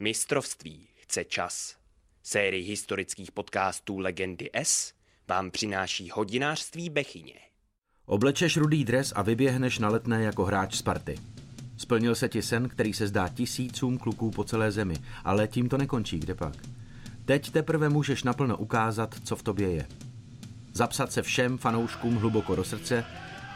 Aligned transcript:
Mistrovství 0.00 0.86
chce 0.94 1.24
čas. 1.24 1.76
Sérii 2.22 2.64
historických 2.64 3.32
podcastů 3.32 3.98
Legendy 3.98 4.50
S 4.52 4.92
vám 5.28 5.50
přináší 5.50 6.10
hodinářství 6.10 6.90
Bechyně. 6.90 7.34
Oblečeš 8.06 8.56
rudý 8.56 8.84
dres 8.84 9.12
a 9.16 9.22
vyběhneš 9.22 9.78
na 9.78 9.88
letné 9.88 10.22
jako 10.22 10.44
hráč 10.44 10.74
Sparty. 10.74 11.18
Splnil 11.76 12.14
se 12.14 12.28
ti 12.28 12.42
sen, 12.42 12.68
který 12.68 12.92
se 12.92 13.06
zdá 13.06 13.28
tisícům 13.28 13.98
kluků 13.98 14.30
po 14.30 14.44
celé 14.44 14.72
zemi, 14.72 14.94
ale 15.24 15.48
tím 15.48 15.68
to 15.68 15.78
nekončí, 15.78 16.18
kde 16.18 16.34
pak. 16.34 16.54
Teď 17.24 17.50
teprve 17.50 17.88
můžeš 17.88 18.22
naplno 18.22 18.56
ukázat, 18.56 19.14
co 19.24 19.36
v 19.36 19.42
tobě 19.42 19.70
je. 19.70 19.86
Zapsat 20.72 21.12
se 21.12 21.22
všem 21.22 21.58
fanouškům 21.58 22.16
hluboko 22.16 22.56
do 22.56 22.64
srdce 22.64 23.04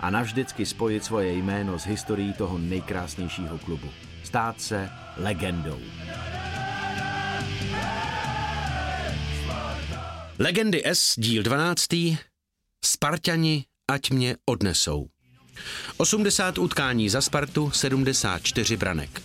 a 0.01 0.11
navždycky 0.11 0.67
spojit 0.67 1.05
svoje 1.05 1.33
jméno 1.33 1.79
s 1.79 1.87
historií 1.87 2.33
toho 2.33 2.59
nejkrásnějšího 2.59 3.59
klubu. 3.59 3.89
Stát 4.25 4.61
se 4.61 4.91
legendou. 5.17 5.79
Legendy 10.43 10.83
S, 10.85 11.15
díl 11.17 11.43
12. 11.43 11.87
Spartani, 12.85 13.65
ať 13.91 14.11
mě 14.11 14.37
odnesou. 14.51 15.09
80 15.97 16.59
utkání 16.59 17.09
za 17.09 17.21
Spartu, 17.21 17.71
74 17.71 18.77
branek. 18.77 19.23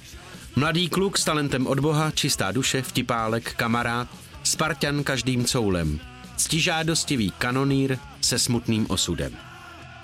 Mladý 0.56 0.90
kluk 0.90 1.18
s 1.18 1.24
talentem 1.24 1.68
od 1.68 1.80
boha, 1.80 2.12
čistá 2.12 2.52
duše, 2.52 2.82
vtipálek, 2.82 3.54
kamarád, 3.54 4.08
Spartan 4.44 5.04
každým 5.04 5.46
coulem, 5.46 6.00
ctižádostivý 6.36 7.32
kanonýr 7.32 7.98
se 8.22 8.40
smutným 8.40 8.86
osudem. 8.90 9.38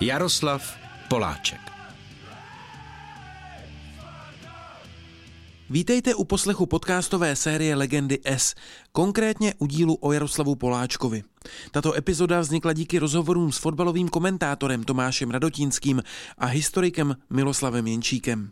Jaroslav 0.00 0.76
Poláček. 1.08 1.73
Vítejte 5.70 6.14
u 6.14 6.24
poslechu 6.24 6.66
podcastové 6.66 7.36
série 7.36 7.74
Legendy 7.74 8.18
S, 8.24 8.54
konkrétně 8.92 9.54
u 9.58 9.66
dílu 9.66 9.94
o 10.00 10.12
Jaroslavu 10.12 10.54
Poláčkovi. 10.54 11.22
Tato 11.70 11.94
epizoda 11.94 12.40
vznikla 12.40 12.72
díky 12.72 12.98
rozhovorům 12.98 13.52
s 13.52 13.58
fotbalovým 13.58 14.08
komentátorem 14.08 14.84
Tomášem 14.84 15.30
Radotínským 15.30 16.02
a 16.38 16.46
historikem 16.46 17.16
Miloslavem 17.30 17.86
Jenčíkem. 17.86 18.50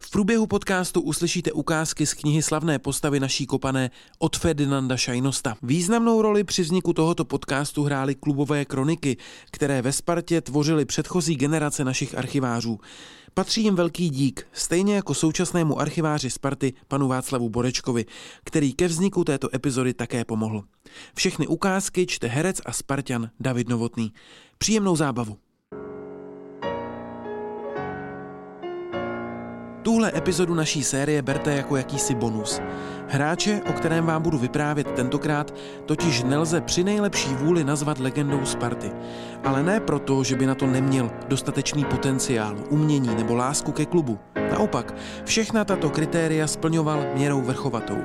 V 0.00 0.10
průběhu 0.10 0.46
podcastu 0.46 1.00
uslyšíte 1.00 1.52
ukázky 1.52 2.06
z 2.06 2.14
knihy 2.14 2.42
slavné 2.42 2.78
postavy 2.78 3.20
naší 3.20 3.46
kopané 3.46 3.90
od 4.18 4.36
Ferdinanda 4.36 4.96
Šajnosta. 4.96 5.56
Významnou 5.62 6.22
roli 6.22 6.44
při 6.44 6.62
vzniku 6.62 6.92
tohoto 6.92 7.24
podcastu 7.24 7.84
hrály 7.84 8.14
klubové 8.14 8.64
kroniky, 8.64 9.16
které 9.50 9.82
ve 9.82 9.92
Spartě 9.92 10.40
tvořily 10.40 10.84
předchozí 10.84 11.36
generace 11.36 11.84
našich 11.84 12.18
archivářů. 12.18 12.80
Patří 13.34 13.62
jim 13.62 13.74
velký 13.74 14.10
dík, 14.10 14.46
stejně 14.52 14.94
jako 14.94 15.14
současnému 15.14 15.80
archiváři 15.80 16.30
Sparty 16.30 16.72
panu 16.88 17.08
Václavu 17.08 17.48
Borečkovi, 17.48 18.06
který 18.44 18.72
ke 18.72 18.88
vzniku 18.88 19.24
této 19.24 19.54
epizody 19.54 19.94
také 19.94 20.24
pomohl. 20.24 20.64
Všechny 21.14 21.46
ukázky 21.46 22.06
čte 22.06 22.21
herec 22.28 22.60
a 22.66 22.72
Spartan 22.72 23.30
David 23.40 23.68
Novotný. 23.68 24.12
Příjemnou 24.58 24.96
zábavu. 24.96 25.38
Tuhle 29.82 30.12
epizodu 30.16 30.54
naší 30.54 30.84
série 30.84 31.22
berte 31.22 31.54
jako 31.54 31.76
jakýsi 31.76 32.14
bonus. 32.14 32.60
Hráče, 33.12 33.60
o 33.70 33.72
kterém 33.72 34.06
vám 34.06 34.22
budu 34.22 34.38
vyprávět 34.38 34.90
tentokrát, 34.90 35.54
totiž 35.86 36.22
nelze 36.22 36.60
při 36.60 36.84
nejlepší 36.84 37.34
vůli 37.34 37.64
nazvat 37.64 37.98
legendou 37.98 38.44
Sparty. 38.44 38.92
Ale 39.44 39.62
ne 39.62 39.80
proto, 39.80 40.24
že 40.24 40.36
by 40.36 40.46
na 40.46 40.54
to 40.54 40.66
neměl 40.66 41.10
dostatečný 41.28 41.84
potenciál, 41.84 42.56
umění 42.70 43.14
nebo 43.14 43.34
lásku 43.34 43.72
ke 43.72 43.86
klubu. 43.86 44.18
Naopak, 44.50 44.94
všechna 45.24 45.64
tato 45.64 45.90
kritéria 45.90 46.46
splňoval 46.46 47.04
měrou 47.14 47.40
vrchovatou. 47.40 47.98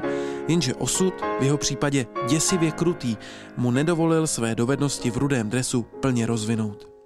Jenže 0.47 0.75
osud, 0.75 1.13
v 1.39 1.43
jeho 1.43 1.57
případě 1.57 2.05
děsivě 2.29 2.71
krutý, 2.71 3.17
mu 3.57 3.71
nedovolil 3.71 4.27
své 4.27 4.55
dovednosti 4.55 5.11
v 5.11 5.17
rudém 5.17 5.49
dresu 5.49 5.83
plně 5.83 6.25
rozvinout. 6.25 6.96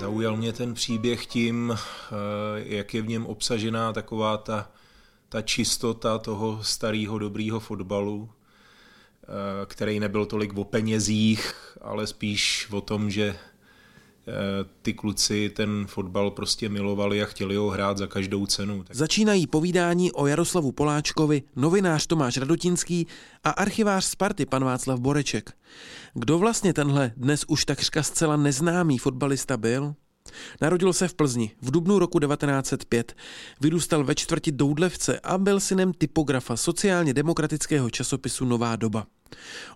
Zaujal 0.00 0.36
mě 0.36 0.52
ten 0.52 0.74
příběh 0.74 1.26
tím, 1.26 1.72
eh, 1.72 1.76
jak 2.56 2.94
je 2.94 3.02
v 3.02 3.08
něm 3.08 3.26
obsažená 3.26 3.92
taková 3.92 4.36
ta, 4.36 4.70
ta 5.28 5.42
čistota 5.42 6.18
toho 6.18 6.64
starého 6.64 7.18
dobrýho 7.18 7.60
fotbalu, 7.60 8.30
eh, 9.22 9.26
který 9.66 10.00
nebyl 10.00 10.26
tolik 10.26 10.58
o 10.58 10.64
penězích, 10.64 11.54
ale 11.80 12.06
spíš 12.06 12.68
o 12.70 12.80
tom, 12.80 13.10
že 13.10 13.36
ty 14.82 14.92
kluci 14.92 15.50
ten 15.56 15.86
fotbal 15.86 16.30
prostě 16.30 16.68
milovali 16.68 17.22
a 17.22 17.26
chtěli 17.26 17.56
ho 17.56 17.70
hrát 17.70 17.98
za 17.98 18.06
každou 18.06 18.46
cenu. 18.46 18.84
Začínají 18.90 19.46
povídání 19.46 20.12
o 20.12 20.26
Jaroslavu 20.26 20.72
Poláčkovi 20.72 21.42
novinář 21.56 22.06
Tomáš 22.06 22.36
Radotinský 22.36 23.06
a 23.44 23.50
archivář 23.50 24.04
Sparty 24.04 24.46
pan 24.46 24.64
Václav 24.64 25.00
Boreček. 25.00 25.52
Kdo 26.14 26.38
vlastně 26.38 26.72
tenhle 26.72 27.12
dnes 27.16 27.44
už 27.48 27.64
takřka 27.64 28.02
zcela 28.02 28.36
neznámý 28.36 28.98
fotbalista 28.98 29.56
byl? 29.56 29.94
Narodil 30.60 30.92
se 30.92 31.08
v 31.08 31.14
Plzni 31.14 31.50
v 31.62 31.70
dubnu 31.70 31.98
roku 31.98 32.18
1905. 32.18 33.16
Vyrůstal 33.60 34.04
ve 34.04 34.14
čtvrti 34.14 34.52
Doudlevce 34.52 35.20
a 35.20 35.38
byl 35.38 35.60
synem 35.60 35.92
typografa 35.92 36.56
sociálně 36.56 37.14
demokratického 37.14 37.90
časopisu 37.90 38.44
Nová 38.44 38.76
doba. 38.76 39.06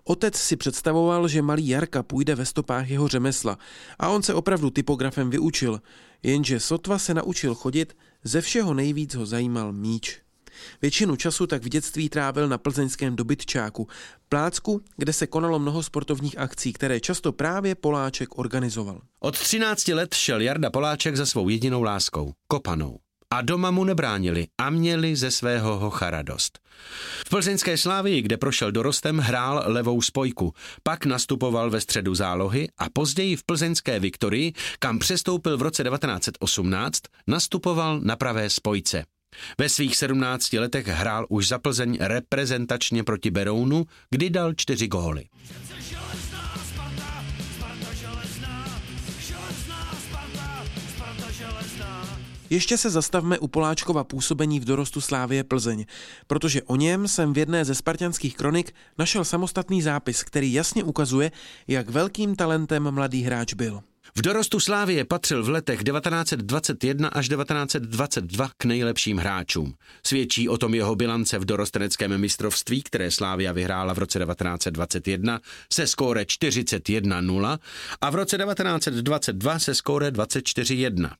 Otec 0.03 0.35
si 0.35 0.55
představoval, 0.55 1.27
že 1.27 1.41
malý 1.41 1.67
Jarka 1.67 2.03
půjde 2.03 2.35
ve 2.35 2.45
stopách 2.45 2.89
jeho 2.89 3.07
řemesla 3.07 3.57
a 3.99 4.09
on 4.09 4.23
se 4.23 4.33
opravdu 4.33 4.69
typografem 4.69 5.29
vyučil, 5.29 5.81
jenže 6.23 6.59
sotva 6.59 6.99
se 6.99 7.13
naučil 7.13 7.55
chodit, 7.55 7.97
ze 8.23 8.41
všeho 8.41 8.73
nejvíc 8.73 9.15
ho 9.15 9.25
zajímal 9.25 9.73
míč. 9.73 10.24
Většinu 10.81 11.15
času 11.15 11.47
tak 11.47 11.63
v 11.63 11.69
dětství 11.69 12.09
trávil 12.09 12.47
na 12.47 12.57
plzeňském 12.57 13.15
dobytčáku, 13.15 13.87
plácku, 14.29 14.81
kde 14.97 15.13
se 15.13 15.27
konalo 15.27 15.59
mnoho 15.59 15.83
sportovních 15.83 16.37
akcí, 16.37 16.73
které 16.73 16.99
často 16.99 17.31
právě 17.31 17.75
Poláček 17.75 18.37
organizoval. 18.37 19.01
Od 19.19 19.39
13 19.39 19.87
let 19.87 20.13
šel 20.13 20.41
Jarda 20.41 20.69
Poláček 20.69 21.15
za 21.15 21.25
svou 21.25 21.49
jedinou 21.49 21.83
láskou, 21.83 22.33
kopanou. 22.47 22.97
A 23.33 23.41
doma 23.41 23.71
mu 23.71 23.83
nebránili 23.83 24.47
a 24.57 24.69
měli 24.69 25.15
ze 25.15 25.31
svého 25.31 25.79
hocha 25.79 26.09
radost. 26.09 26.59
V 27.25 27.29
plzeňské 27.29 27.77
Slávii, 27.77 28.21
kde 28.21 28.37
prošel 28.37 28.71
dorostem, 28.71 29.17
hrál 29.17 29.63
levou 29.65 30.01
spojku, 30.01 30.53
pak 30.83 31.05
nastupoval 31.05 31.69
ve 31.69 31.81
středu 31.81 32.15
zálohy 32.15 32.67
a 32.77 32.89
později 32.93 33.35
v 33.35 33.43
plzeňské 33.43 33.99
Viktorii, 33.99 34.53
kam 34.79 34.99
přestoupil 34.99 35.57
v 35.57 35.61
roce 35.61 35.83
1918, 35.83 36.99
nastupoval 37.27 37.99
na 37.99 38.15
pravé 38.15 38.49
spojce. 38.49 39.03
Ve 39.57 39.69
svých 39.69 39.97
17 39.97 40.53
letech 40.53 40.87
hrál 40.87 41.25
už 41.29 41.47
za 41.47 41.59
Plzeň 41.59 41.97
reprezentačně 42.01 43.03
proti 43.03 43.31
Berounu, 43.31 43.85
kdy 44.09 44.29
dal 44.29 44.53
čtyři 44.53 44.87
góly. 44.87 45.25
Ještě 52.49 52.77
se 52.77 52.89
zastavme 52.89 53.39
u 53.39 53.47
Poláčkova 53.47 54.03
působení 54.03 54.59
v 54.59 54.65
dorostu 54.65 55.01
Slávie 55.01 55.43
Plzeň, 55.43 55.85
protože 56.27 56.63
o 56.63 56.75
něm 56.75 57.07
jsem 57.07 57.33
v 57.33 57.37
jedné 57.37 57.65
ze 57.65 57.75
spartianských 57.75 58.35
kronik 58.35 58.75
našel 58.97 59.25
samostatný 59.25 59.81
zápis, 59.81 60.23
který 60.23 60.53
jasně 60.53 60.83
ukazuje, 60.83 61.31
jak 61.67 61.89
velkým 61.89 62.35
talentem 62.35 62.91
mladý 62.91 63.21
hráč 63.21 63.53
byl. 63.53 63.81
V 64.17 64.21
dorostu 64.21 64.59
Slávie 64.59 65.05
patřil 65.05 65.43
v 65.43 65.49
letech 65.49 65.83
1921 65.83 67.07
až 67.07 67.29
1922 67.29 68.49
k 68.57 68.65
nejlepším 68.65 69.17
hráčům. 69.17 69.73
Svědčí 70.05 70.49
o 70.49 70.57
tom 70.57 70.73
jeho 70.73 70.95
bilance 70.95 71.39
v 71.39 71.45
dorosteneckém 71.45 72.17
mistrovství, 72.17 72.83
které 72.83 73.11
Slávia 73.11 73.51
vyhrála 73.51 73.93
v 73.93 73.97
roce 73.97 74.19
1921 74.19 75.39
se 75.73 75.87
skóre 75.87 76.23
41-0 76.23 77.59
a 78.01 78.09
v 78.09 78.15
roce 78.15 78.37
1922 78.37 79.59
se 79.59 79.75
skóre 79.75 80.11
24-1. 80.11 81.11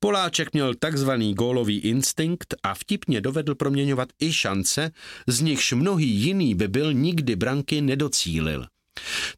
Poláček 0.00 0.52
měl 0.52 0.74
takzvaný 0.74 1.34
gólový 1.34 1.78
instinkt 1.78 2.54
a 2.62 2.74
vtipně 2.74 3.20
dovedl 3.20 3.54
proměňovat 3.54 4.08
i 4.20 4.32
šance, 4.32 4.90
z 5.26 5.40
nichž 5.40 5.72
mnohý 5.72 6.08
jiný 6.08 6.54
by 6.54 6.68
byl 6.68 6.92
nikdy 6.92 7.36
branky 7.36 7.80
nedocílil. 7.80 8.66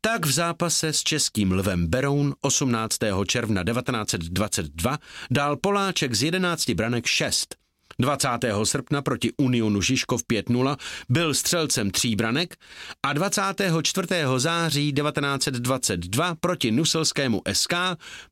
Tak 0.04 0.26
v 0.26 0.30
zápase 0.30 0.92
s 0.92 1.02
českým 1.02 1.52
lvem 1.52 1.86
Beroun 1.86 2.34
18. 2.40 2.98
června 3.26 3.64
1922 3.64 4.98
dal 5.30 5.56
Poláček 5.56 6.14
z 6.14 6.22
11 6.22 6.70
branek 6.70 7.06
6. 7.06 7.54
20. 7.98 8.28
srpna 8.64 9.02
proti 9.02 9.32
Unionu 9.36 9.80
Žižkov 9.80 10.22
5-0 10.32 10.76
byl 11.08 11.34
střelcem 11.34 11.90
tří 11.90 12.16
branek 12.16 12.56
a 13.02 13.12
24. 13.12 14.08
září 14.36 14.92
1922 14.92 16.34
proti 16.34 16.70
Nuselskému 16.70 17.42
SK 17.52 17.74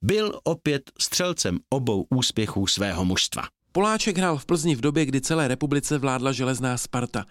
byl 0.02 0.40
opět 0.44 0.90
střelcem 1.00 1.58
obou 1.70 2.06
úspěchů 2.10 2.66
svého 2.66 3.04
mužstva. 3.04 3.42
Poláček 3.72 4.18
hrál 4.18 4.38
v 4.38 4.46
Plzni 4.46 4.74
v 4.74 4.80
době, 4.80 5.04
kdy 5.04 5.20
celé 5.20 5.48
republice 5.48 5.98
vládla 5.98 6.32
železná 6.32 6.76
Sparta. 6.76 7.24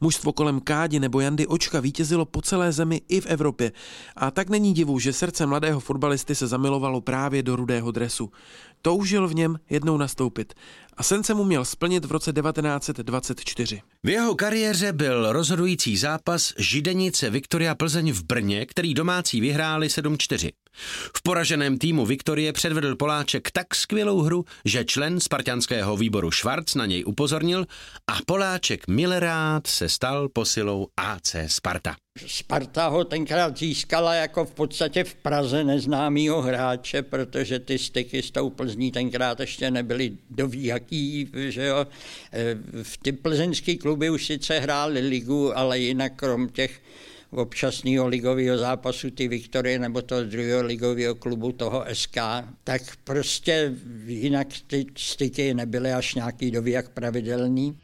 Mužstvo 0.00 0.32
kolem 0.32 0.60
Kádi 0.60 1.00
nebo 1.00 1.20
Jandy 1.20 1.46
Očka 1.46 1.80
vítězilo 1.80 2.24
po 2.24 2.42
celé 2.42 2.72
zemi 2.72 3.00
i 3.08 3.20
v 3.20 3.26
Evropě. 3.26 3.72
A 4.16 4.30
tak 4.30 4.48
není 4.48 4.74
divu, 4.74 4.98
že 4.98 5.12
srdce 5.12 5.46
mladého 5.46 5.80
fotbalisty 5.80 6.34
se 6.34 6.46
zamilovalo 6.46 7.00
právě 7.00 7.42
do 7.42 7.56
rudého 7.56 7.90
dresu. 7.90 8.30
Toužil 8.86 9.28
v 9.28 9.34
něm 9.34 9.58
jednou 9.70 9.96
nastoupit 9.96 10.54
a 10.96 11.02
sen 11.02 11.24
se 11.24 11.34
mu 11.34 11.44
měl 11.44 11.64
splnit 11.64 12.04
v 12.04 12.12
roce 12.12 12.32
1924. 12.32 13.80
V 14.04 14.08
jeho 14.08 14.34
kariéře 14.34 14.92
byl 14.92 15.32
rozhodující 15.32 15.96
zápas 15.96 16.52
Židenice 16.58 17.30
Viktoria 17.30 17.74
Plzeň 17.74 18.12
v 18.12 18.24
Brně, 18.24 18.66
který 18.66 18.94
domácí 18.94 19.40
vyhráli 19.40 19.86
7-4. 19.86 20.50
V 21.16 21.22
poraženém 21.22 21.78
týmu 21.78 22.06
Viktorie 22.06 22.52
předvedl 22.52 22.96
Poláček 22.96 23.50
tak 23.50 23.74
skvělou 23.74 24.20
hru, 24.20 24.44
že 24.64 24.84
člen 24.84 25.20
spartianského 25.20 25.96
výboru 25.96 26.30
Švarc 26.30 26.74
na 26.74 26.86
něj 26.86 27.04
upozornil 27.06 27.66
a 28.06 28.18
Poláček 28.26 28.88
Milerát 28.88 29.66
se 29.66 29.88
stal 29.88 30.28
posilou 30.28 30.86
AC 30.96 31.36
Sparta. 31.46 31.96
Sparta 32.26 32.88
ho 32.88 33.04
tenkrát 33.04 33.58
získala 33.58 34.14
jako 34.14 34.44
v 34.44 34.54
podstatě 34.54 35.04
v 35.04 35.14
Praze 35.14 35.64
neznámýho 35.64 36.42
hráče, 36.42 37.02
protože 37.02 37.58
ty 37.58 37.78
styky 37.78 38.22
s 38.22 38.30
tou 38.30 38.50
Plzní 38.50 38.92
tenkrát 38.92 39.40
ještě 39.40 39.70
nebyly 39.70 40.12
dovíjaký, 40.30 41.30
že 41.48 41.66
jo. 41.66 41.86
E, 42.32 42.56
v 42.82 42.96
ty 42.96 43.12
plzeňský 43.12 43.76
kluby 43.76 44.10
už 44.10 44.26
sice 44.26 44.58
hráli 44.58 45.00
ligu, 45.00 45.58
ale 45.58 45.78
jinak 45.78 46.12
krom 46.16 46.48
těch 46.48 46.80
občasného 47.30 48.06
ligového 48.06 48.58
zápasu 48.58 49.10
ty 49.10 49.28
Viktorie 49.28 49.78
nebo 49.78 50.02
toho 50.02 50.24
druhého 50.24 50.62
ligového 50.62 51.14
klubu 51.14 51.52
toho 51.52 51.84
SK, 51.92 52.16
tak 52.64 52.82
prostě 53.04 53.74
jinak 54.06 54.48
ty 54.66 54.86
styky 54.96 55.54
nebyly 55.54 55.92
až 55.92 56.14
nějaký 56.14 56.50
dovíjak 56.50 56.88
pravidelný. 56.88 57.78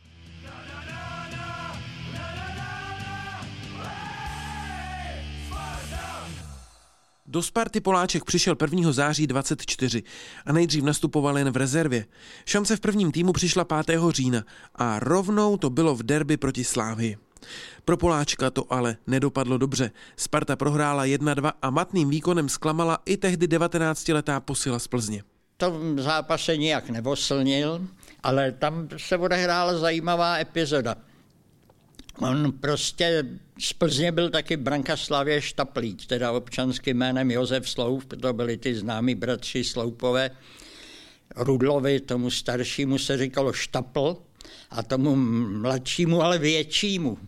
Do 7.32 7.42
Sparty 7.42 7.80
Poláček 7.80 8.24
přišel 8.24 8.56
1. 8.62 8.92
září 8.92 9.26
24 9.26 10.02
a 10.46 10.52
nejdřív 10.52 10.84
nastupoval 10.84 11.38
jen 11.38 11.50
v 11.50 11.56
rezervě. 11.56 12.04
Šance 12.46 12.76
v 12.76 12.80
prvním 12.80 13.12
týmu 13.12 13.32
přišla 13.32 13.64
5. 13.84 14.00
října 14.10 14.44
a 14.74 14.98
rovnou 14.98 15.56
to 15.56 15.70
bylo 15.70 15.94
v 15.94 16.02
derby 16.02 16.36
proti 16.36 16.64
Slávii. 16.64 17.16
Pro 17.84 17.96
Poláčka 17.96 18.50
to 18.50 18.72
ale 18.72 18.96
nedopadlo 19.06 19.58
dobře. 19.58 19.90
Sparta 20.16 20.56
prohrála 20.56 21.04
1-2 21.04 21.52
a 21.62 21.70
matným 21.70 22.10
výkonem 22.10 22.48
zklamala 22.48 22.98
i 23.06 23.16
tehdy 23.16 23.46
19-letá 23.46 24.40
posila 24.40 24.78
z 24.78 24.88
Plzně. 24.88 25.22
To 25.56 25.80
zápase 25.96 26.56
nijak 26.56 26.90
nevoslnil, 26.90 27.86
ale 28.22 28.52
tam 28.52 28.88
se 28.96 29.18
odehrála 29.18 29.78
zajímavá 29.78 30.38
epizoda. 30.38 30.96
On 32.22 32.52
prostě 32.52 33.24
z 33.58 33.72
Plzně 33.72 34.12
byl 34.12 34.30
taky 34.30 34.56
Branka 34.56 34.96
Slavě 34.96 35.42
Štaplík, 35.42 36.06
teda 36.06 36.32
občanským 36.32 36.96
jménem 36.96 37.30
Josef 37.30 37.70
Sloup, 37.70 38.14
to 38.20 38.32
byli 38.32 38.56
ty 38.56 38.74
známí 38.74 39.14
bratři 39.14 39.64
Sloupové. 39.64 40.30
Rudlovi, 41.36 42.00
tomu 42.00 42.30
staršímu 42.30 42.98
se 42.98 43.18
říkalo 43.18 43.52
Štapl 43.52 44.16
a 44.70 44.82
tomu 44.82 45.16
mladšímu, 45.60 46.22
ale 46.22 46.38
většímu, 46.38 47.18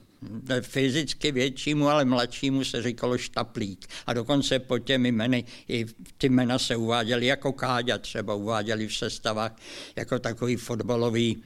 fyzicky 0.60 1.32
většímu, 1.32 1.88
ale 1.88 2.04
mladšímu 2.04 2.64
se 2.64 2.82
říkalo 2.82 3.18
Štaplík. 3.18 3.86
A 4.06 4.12
dokonce 4.12 4.58
po 4.58 4.78
těmi 4.78 5.08
jmeny, 5.08 5.44
i 5.68 5.86
ty 6.18 6.28
jména 6.28 6.58
se 6.58 6.76
uváděly 6.76 7.26
jako 7.26 7.52
Káďa, 7.52 7.98
třeba 7.98 8.34
uváděli 8.34 8.88
v 8.88 8.96
sestavách 8.96 9.56
jako 9.96 10.18
takový 10.18 10.56
fotbalový 10.56 11.42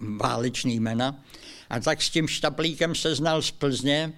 válečný 0.00 0.80
jména. 0.80 1.24
A 1.70 1.80
tak 1.80 2.02
s 2.02 2.10
tím 2.10 2.28
Štaplíkem 2.28 2.94
se 2.94 3.14
znal 3.14 3.42
z 3.42 3.50
Plzně, 3.50 4.12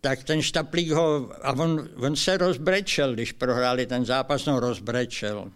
tak 0.00 0.24
ten 0.24 0.42
Štaplík 0.42 0.90
ho, 0.90 1.30
a 1.42 1.52
on, 1.52 1.88
on 1.96 2.16
se 2.16 2.36
rozbrečel, 2.36 3.14
když 3.14 3.32
prohráli 3.32 3.86
ten 3.86 4.04
zápas, 4.04 4.44
no 4.44 4.60
rozbrečel. 4.60 5.50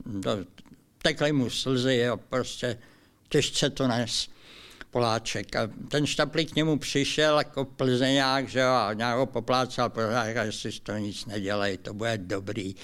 Tekly 1.03 1.33
mu 1.33 1.51
slzy, 1.51 1.97
jo, 1.97 2.17
prostě 2.17 2.79
těžce 3.29 3.71
to 3.71 3.89
nes. 3.89 4.29
Poláček. 4.93 5.57
A 5.57 5.71
ten 5.89 6.07
Štaplík 6.07 6.53
k 6.53 6.57
němu 6.57 6.79
přišel 6.79 7.39
jako 7.39 7.65
plzeňák, 7.65 8.49
že 8.49 8.61
jo, 8.61 8.73
a 8.73 8.93
nějak 8.93 9.17
ho 9.17 9.27
poplácal, 9.27 9.91
prohrál, 9.91 10.27
jestli 10.27 10.73
to 10.73 10.93
nic 10.93 11.27
nedělej, 11.27 11.79
to 11.79 11.95
bude 11.95 12.19
dobrý. 12.19 12.75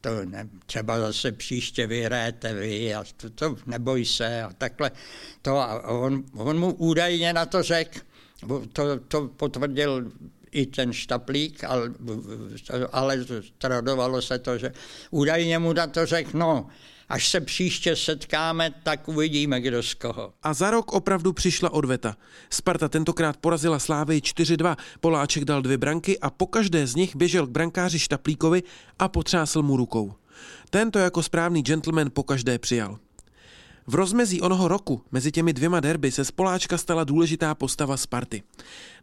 To 0.00 0.24
ne, 0.24 0.48
třeba 0.66 1.00
zase 1.00 1.32
příště 1.32 1.86
vyhrajete 1.86 2.54
vy 2.54 2.94
a 2.94 3.04
to, 3.16 3.30
to 3.30 3.56
neboj 3.66 4.04
se 4.04 4.42
a 4.42 4.52
takhle. 4.58 4.90
To, 5.42 5.56
a 5.56 5.88
on, 5.88 6.24
on 6.34 6.58
mu 6.58 6.74
údajně 6.74 7.32
na 7.32 7.46
to 7.46 7.62
řekl, 7.62 8.00
to, 8.72 8.98
to 9.08 9.28
potvrdil 9.28 10.12
i 10.50 10.66
ten 10.66 10.92
štaplík, 10.92 11.64
ale, 11.64 11.92
ale 12.92 13.24
tradovalo 13.58 14.22
se 14.22 14.38
to, 14.38 14.58
že 14.58 14.72
údajně 15.10 15.58
mu 15.58 15.72
na 15.72 15.86
to 15.86 16.06
řekl, 16.06 16.30
no, 16.38 16.68
až 17.08 17.28
se 17.28 17.40
příště 17.40 17.96
setkáme, 17.96 18.70
tak 18.82 19.08
uvidíme, 19.08 19.60
kdo 19.60 19.82
z 19.82 19.94
koho. 19.94 20.32
A 20.42 20.54
za 20.54 20.70
rok 20.70 20.92
opravdu 20.92 21.32
přišla 21.32 21.72
odveta. 21.72 22.16
Sparta 22.50 22.88
tentokrát 22.88 23.36
porazila 23.36 23.78
Slávy 23.78 24.18
4-2, 24.18 24.76
Poláček 25.00 25.44
dal 25.44 25.62
dvě 25.62 25.78
branky 25.78 26.18
a 26.18 26.30
po 26.30 26.46
každé 26.46 26.86
z 26.86 26.94
nich 26.94 27.16
běžel 27.16 27.46
k 27.46 27.50
brankáři 27.50 27.98
Štaplíkovi 27.98 28.62
a 28.98 29.08
potřásl 29.08 29.62
mu 29.62 29.76
rukou. 29.76 30.14
Tento 30.70 30.98
jako 30.98 31.22
správný 31.22 31.62
gentleman 31.62 32.10
po 32.12 32.22
každé 32.22 32.58
přijal. 32.58 32.98
V 33.90 33.94
rozmezí 33.94 34.40
onoho 34.40 34.68
roku 34.68 35.02
mezi 35.12 35.32
těmi 35.32 35.52
dvěma 35.52 35.80
derby 35.80 36.12
se 36.12 36.24
z 36.24 36.30
Poláčka 36.30 36.78
stala 36.78 37.04
důležitá 37.04 37.54
postava 37.54 37.96
Sparty. 37.96 38.42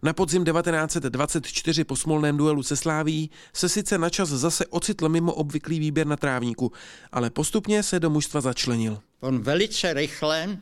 Na 0.03 0.13
podzim 0.13 0.45
1924 0.45 1.83
po 1.83 1.95
smolném 1.95 2.37
duelu 2.37 2.63
se 2.63 2.75
Sláví 2.75 3.29
se 3.53 3.69
sice 3.69 3.97
načas 3.97 4.29
zase 4.29 4.65
ocitl 4.65 5.09
mimo 5.09 5.33
obvyklý 5.33 5.79
výběr 5.79 6.07
na 6.07 6.17
trávníku, 6.17 6.71
ale 7.11 7.29
postupně 7.29 7.83
se 7.83 7.99
do 7.99 8.09
mužstva 8.09 8.41
začlenil. 8.41 8.99
On 9.19 9.39
velice 9.39 9.93
rychle 9.93 10.57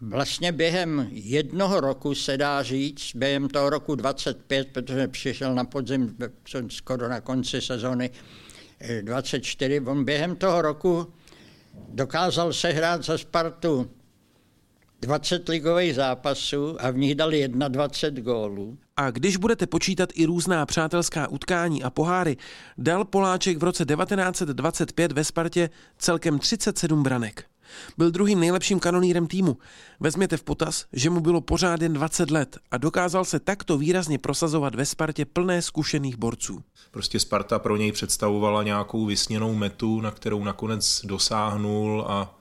Vlastně 0.00 0.52
během 0.52 1.08
jednoho 1.12 1.80
roku 1.80 2.14
se 2.14 2.36
dá 2.36 2.62
říct, 2.62 3.12
během 3.14 3.48
toho 3.48 3.70
roku 3.70 3.94
25, 3.94 4.68
protože 4.72 5.08
přišel 5.08 5.54
na 5.54 5.64
podzim 5.64 6.16
skoro 6.68 7.08
na 7.08 7.20
konci 7.20 7.60
sezóny 7.60 8.10
24, 9.02 9.80
on 9.80 10.04
během 10.04 10.36
toho 10.36 10.62
roku 10.62 11.06
dokázal 11.88 12.52
sehrát 12.52 13.04
za 13.04 13.18
Spartu 13.18 13.90
20 15.00 15.48
ligových 15.48 15.94
zápasů 15.94 16.76
a 16.80 16.90
v 16.90 16.96
nich 16.96 17.14
dali 17.14 17.48
21 17.48 18.32
gólů. 18.32 18.78
A 18.96 19.10
když 19.10 19.36
budete 19.36 19.66
počítat 19.66 20.08
i 20.14 20.26
různá 20.26 20.66
přátelská 20.66 21.28
utkání 21.28 21.82
a 21.82 21.90
poháry, 21.90 22.36
dal 22.78 23.04
Poláček 23.04 23.58
v 23.58 23.64
roce 23.64 23.84
1925 23.84 25.12
ve 25.12 25.24
Spartě 25.24 25.70
celkem 25.98 26.38
37 26.38 27.02
branek. 27.02 27.44
Byl 27.98 28.10
druhým 28.10 28.40
nejlepším 28.40 28.80
kanonírem 28.80 29.26
týmu. 29.26 29.56
Vezměte 30.00 30.36
v 30.36 30.42
potaz, 30.42 30.84
že 30.92 31.10
mu 31.10 31.20
bylo 31.20 31.40
pořád 31.40 31.82
jen 31.82 31.92
20 31.92 32.30
let 32.30 32.58
a 32.70 32.78
dokázal 32.78 33.24
se 33.24 33.40
takto 33.40 33.78
výrazně 33.78 34.18
prosazovat 34.18 34.74
ve 34.74 34.86
Spartě 34.86 35.24
plné 35.24 35.62
zkušených 35.62 36.16
borců. 36.16 36.62
Prostě 36.90 37.20
Sparta 37.20 37.58
pro 37.58 37.76
něj 37.76 37.92
představovala 37.92 38.62
nějakou 38.62 39.06
vysněnou 39.06 39.54
metu, 39.54 40.00
na 40.00 40.10
kterou 40.10 40.44
nakonec 40.44 41.00
dosáhnul 41.04 42.04
a 42.08 42.38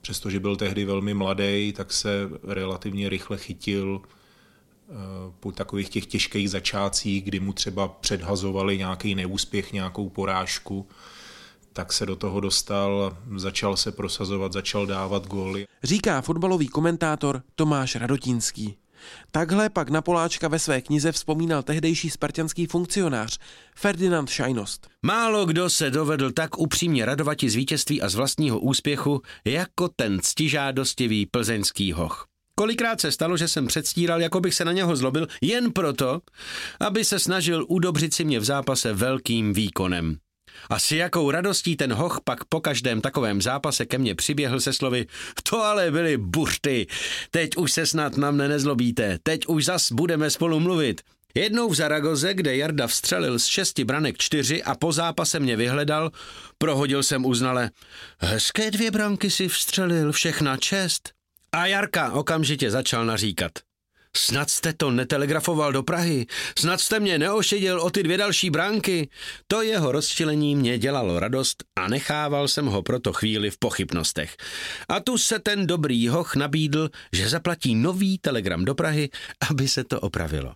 přestože 0.00 0.40
byl 0.40 0.56
tehdy 0.56 0.84
velmi 0.84 1.14
mladý, 1.14 1.72
tak 1.76 1.92
se 1.92 2.28
relativně 2.42 3.08
rychle 3.08 3.38
chytil 3.38 4.02
eh, 4.02 4.92
po 5.40 5.52
takových 5.52 5.88
těch 5.88 6.06
těžkých 6.06 6.50
začátcích, 6.50 7.24
kdy 7.24 7.40
mu 7.40 7.52
třeba 7.52 7.88
předhazovali 7.88 8.78
nějaký 8.78 9.14
neúspěch, 9.14 9.72
nějakou 9.72 10.08
porážku, 10.08 10.88
tak 11.76 11.92
se 11.92 12.06
do 12.06 12.16
toho 12.16 12.40
dostal, 12.40 13.16
začal 13.36 13.76
se 13.76 13.92
prosazovat, 13.92 14.52
začal 14.52 14.86
dávat 14.86 15.26
góly. 15.26 15.66
Říká 15.82 16.20
fotbalový 16.20 16.68
komentátor 16.68 17.42
Tomáš 17.54 17.96
Radotínský. 17.96 18.76
Takhle 19.30 19.70
pak 19.70 19.90
na 19.90 20.02
Poláčka 20.02 20.48
ve 20.48 20.58
své 20.58 20.80
knize 20.80 21.12
vzpomínal 21.12 21.62
tehdejší 21.62 22.10
spartianský 22.10 22.66
funkcionář 22.66 23.38
Ferdinand 23.76 24.28
Šajnost. 24.30 24.88
Málo 25.02 25.46
kdo 25.46 25.70
se 25.70 25.90
dovedl 25.90 26.30
tak 26.32 26.58
upřímně 26.58 27.04
radovati 27.04 27.50
z 27.50 27.54
vítězství 27.54 28.02
a 28.02 28.08
z 28.08 28.14
vlastního 28.14 28.60
úspěchu, 28.60 29.22
jako 29.44 29.88
ten 29.96 30.20
ctižádostivý 30.22 31.26
plzeňský 31.26 31.92
hoch. 31.92 32.26
Kolikrát 32.54 33.00
se 33.00 33.12
stalo, 33.12 33.36
že 33.36 33.48
jsem 33.48 33.66
předstíral, 33.66 34.20
jako 34.20 34.40
bych 34.40 34.54
se 34.54 34.64
na 34.64 34.72
něho 34.72 34.96
zlobil, 34.96 35.26
jen 35.40 35.72
proto, 35.72 36.20
aby 36.80 37.04
se 37.04 37.18
snažil 37.18 37.66
udobřit 37.68 38.14
si 38.14 38.24
mě 38.24 38.40
v 38.40 38.44
zápase 38.44 38.92
velkým 38.92 39.52
výkonem. 39.52 40.18
A 40.70 40.78
s 40.78 40.92
jakou 40.92 41.30
radostí 41.30 41.76
ten 41.76 41.92
hoch 41.92 42.20
pak 42.24 42.44
po 42.44 42.60
každém 42.60 43.00
takovém 43.00 43.42
zápase 43.42 43.86
ke 43.86 43.98
mně 43.98 44.14
přiběhl 44.14 44.60
se 44.60 44.72
slovy 44.72 45.06
To 45.42 45.62
ale 45.62 45.90
byly 45.90 46.16
buřty, 46.16 46.86
teď 47.30 47.56
už 47.56 47.72
se 47.72 47.86
snad 47.86 48.16
na 48.16 48.30
mne 48.30 48.48
nezlobíte, 48.48 49.18
teď 49.22 49.46
už 49.46 49.64
zas 49.64 49.92
budeme 49.92 50.30
spolu 50.30 50.60
mluvit. 50.60 51.00
Jednou 51.34 51.68
v 51.68 51.74
Zaragoze, 51.74 52.34
kde 52.34 52.56
Jarda 52.56 52.86
vstřelil 52.86 53.38
z 53.38 53.46
šesti 53.46 53.84
branek 53.84 54.18
čtyři 54.18 54.62
a 54.62 54.74
po 54.74 54.92
zápase 54.92 55.40
mě 55.40 55.56
vyhledal, 55.56 56.10
prohodil 56.58 57.02
jsem 57.02 57.24
uznale. 57.24 57.70
Hezké 58.18 58.70
dvě 58.70 58.90
branky 58.90 59.30
si 59.30 59.48
vstřelil, 59.48 60.12
všechna 60.12 60.56
čest. 60.56 61.10
A 61.52 61.66
Jarka 61.66 62.12
okamžitě 62.12 62.70
začal 62.70 63.06
naříkat. 63.06 63.52
Snad 64.16 64.50
jste 64.50 64.72
to 64.72 64.90
netelegrafoval 64.90 65.72
do 65.72 65.82
Prahy, 65.82 66.26
snad 66.58 66.80
jste 66.80 67.00
mě 67.00 67.18
neošeděl 67.18 67.80
o 67.80 67.90
ty 67.90 68.02
dvě 68.02 68.18
další 68.18 68.50
bránky. 68.50 69.08
To 69.46 69.62
jeho 69.62 69.92
rozčilení 69.92 70.56
mě 70.56 70.78
dělalo 70.78 71.20
radost 71.20 71.64
a 71.76 71.88
nechával 71.88 72.48
jsem 72.48 72.66
ho 72.66 72.82
proto 72.82 73.12
chvíli 73.12 73.50
v 73.50 73.58
pochybnostech. 73.58 74.36
A 74.88 75.00
tu 75.00 75.18
se 75.18 75.38
ten 75.38 75.66
dobrý 75.66 76.08
hoch 76.08 76.36
nabídl, 76.36 76.90
že 77.12 77.28
zaplatí 77.28 77.74
nový 77.74 78.18
telegram 78.18 78.64
do 78.64 78.74
Prahy, 78.74 79.10
aby 79.50 79.68
se 79.68 79.84
to 79.84 80.00
opravilo. 80.00 80.54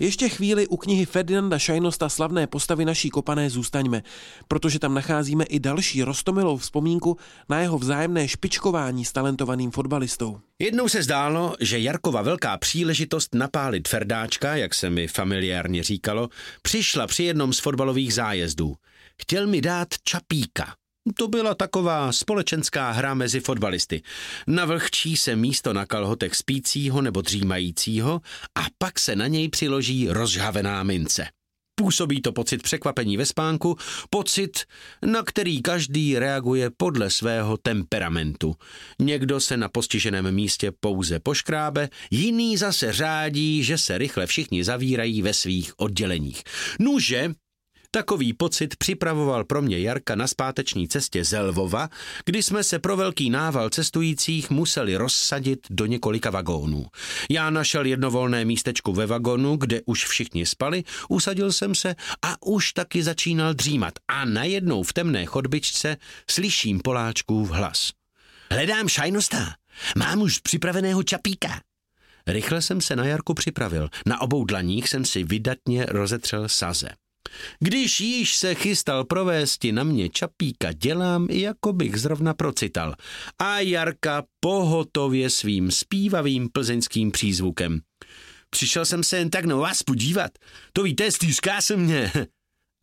Ještě 0.00 0.28
chvíli 0.28 0.66
u 0.66 0.76
knihy 0.76 1.06
Ferdinanda 1.06 1.58
Šajnosta 1.58 2.08
slavné 2.08 2.46
postavy 2.46 2.84
naší 2.84 3.10
kopané 3.10 3.50
zůstaňme, 3.50 4.02
protože 4.48 4.78
tam 4.78 4.94
nacházíme 4.94 5.44
i 5.44 5.60
další 5.60 6.02
rostomilou 6.02 6.56
vzpomínku 6.56 7.16
na 7.48 7.60
jeho 7.60 7.78
vzájemné 7.78 8.28
špičkování 8.28 9.04
s 9.04 9.12
talentovaným 9.12 9.70
fotbalistou. 9.70 10.40
Jednou 10.58 10.88
se 10.88 11.02
zdálo, 11.02 11.54
že 11.60 11.78
Jarkova 11.78 12.22
velká 12.22 12.58
příležitost 12.58 13.34
napálit 13.34 13.88
Ferdáčka, 13.88 14.56
jak 14.56 14.74
se 14.74 14.90
mi 14.90 15.08
familiárně 15.08 15.82
říkalo, 15.82 16.28
přišla 16.62 17.06
při 17.06 17.24
jednom 17.24 17.52
z 17.52 17.58
fotbalových 17.58 18.14
zájezdů. 18.14 18.74
Chtěl 19.22 19.46
mi 19.46 19.60
dát 19.60 19.88
čapíka. 20.04 20.74
To 21.14 21.28
byla 21.28 21.54
taková 21.54 22.12
společenská 22.12 22.90
hra 22.90 23.14
mezi 23.14 23.40
fotbalisty. 23.40 24.02
Navlhčí 24.46 25.16
se 25.16 25.36
místo 25.36 25.72
na 25.72 25.86
kalhotech 25.86 26.34
spícího 26.34 27.02
nebo 27.02 27.20
dřímajícího 27.20 28.20
a 28.54 28.60
pak 28.78 28.98
se 28.98 29.16
na 29.16 29.26
něj 29.26 29.48
přiloží 29.48 30.08
rozžhavená 30.08 30.82
mince. 30.82 31.26
Působí 31.80 32.22
to 32.22 32.32
pocit 32.32 32.62
překvapení 32.62 33.16
ve 33.16 33.26
spánku, 33.26 33.76
pocit, 34.10 34.64
na 35.02 35.22
který 35.22 35.62
každý 35.62 36.18
reaguje 36.18 36.70
podle 36.76 37.10
svého 37.10 37.56
temperamentu. 37.56 38.54
Někdo 38.98 39.40
se 39.40 39.56
na 39.56 39.68
postiženém 39.68 40.34
místě 40.34 40.72
pouze 40.80 41.20
poškrábe, 41.20 41.88
jiný 42.10 42.56
zase 42.56 42.92
řádí, 42.92 43.62
že 43.62 43.78
se 43.78 43.98
rychle 43.98 44.26
všichni 44.26 44.64
zavírají 44.64 45.22
ve 45.22 45.34
svých 45.34 45.72
odděleních. 45.76 46.42
Nuže, 46.80 47.34
Takový 47.90 48.32
pocit 48.32 48.76
připravoval 48.76 49.44
pro 49.44 49.62
mě 49.62 49.78
Jarka 49.78 50.14
na 50.14 50.26
zpáteční 50.26 50.88
cestě 50.88 51.24
z 51.24 51.40
Lvova, 51.40 51.88
kdy 52.24 52.42
jsme 52.42 52.64
se 52.64 52.78
pro 52.78 52.96
velký 52.96 53.30
nával 53.30 53.70
cestujících 53.70 54.50
museli 54.50 54.96
rozsadit 54.96 55.66
do 55.70 55.86
několika 55.86 56.30
vagónů. 56.30 56.86
Já 57.30 57.50
našel 57.50 57.86
jedno 57.86 58.10
volné 58.10 58.44
místečku 58.44 58.92
ve 58.92 59.06
vagonu, 59.06 59.56
kde 59.56 59.80
už 59.86 60.06
všichni 60.06 60.46
spali, 60.46 60.84
usadil 61.08 61.52
jsem 61.52 61.74
se 61.74 61.94
a 62.22 62.46
už 62.46 62.72
taky 62.72 63.02
začínal 63.02 63.54
dřímat 63.54 63.94
a 64.08 64.24
najednou 64.24 64.82
v 64.82 64.92
temné 64.92 65.26
chodbičce 65.26 65.96
slyším 66.30 66.80
Poláčkův 66.80 67.50
hlas. 67.50 67.90
Hledám 68.50 68.88
šajnosta, 68.88 69.54
mám 69.96 70.22
už 70.22 70.38
připraveného 70.38 71.02
čapíka. 71.02 71.60
Rychle 72.26 72.62
jsem 72.62 72.80
se 72.80 72.96
na 72.96 73.04
Jarku 73.04 73.34
připravil. 73.34 73.88
Na 74.06 74.20
obou 74.20 74.44
dlaních 74.44 74.88
jsem 74.88 75.04
si 75.04 75.24
vydatně 75.24 75.86
rozetřel 75.86 76.48
saze. 76.48 76.88
Když 77.60 78.00
již 78.00 78.36
se 78.36 78.54
chystal 78.54 79.04
provést 79.04 79.64
na 79.64 79.84
mě 79.84 80.08
čapíka, 80.08 80.72
dělám, 80.72 81.26
jako 81.30 81.72
bych 81.72 81.96
zrovna 81.96 82.34
procital. 82.34 82.94
A 83.38 83.60
Jarka 83.60 84.24
pohotově 84.40 85.30
svým 85.30 85.70
zpívavým 85.70 86.48
plzeňským 86.52 87.10
přízvukem. 87.10 87.80
Přišel 88.50 88.84
jsem 88.84 89.04
se 89.04 89.16
jen 89.16 89.30
tak 89.30 89.44
na 89.44 89.56
vás 89.56 89.82
podívat. 89.82 90.30
To 90.72 90.82
víte, 90.82 91.10
stýská 91.10 91.60
se 91.60 91.76
mě. 91.76 92.12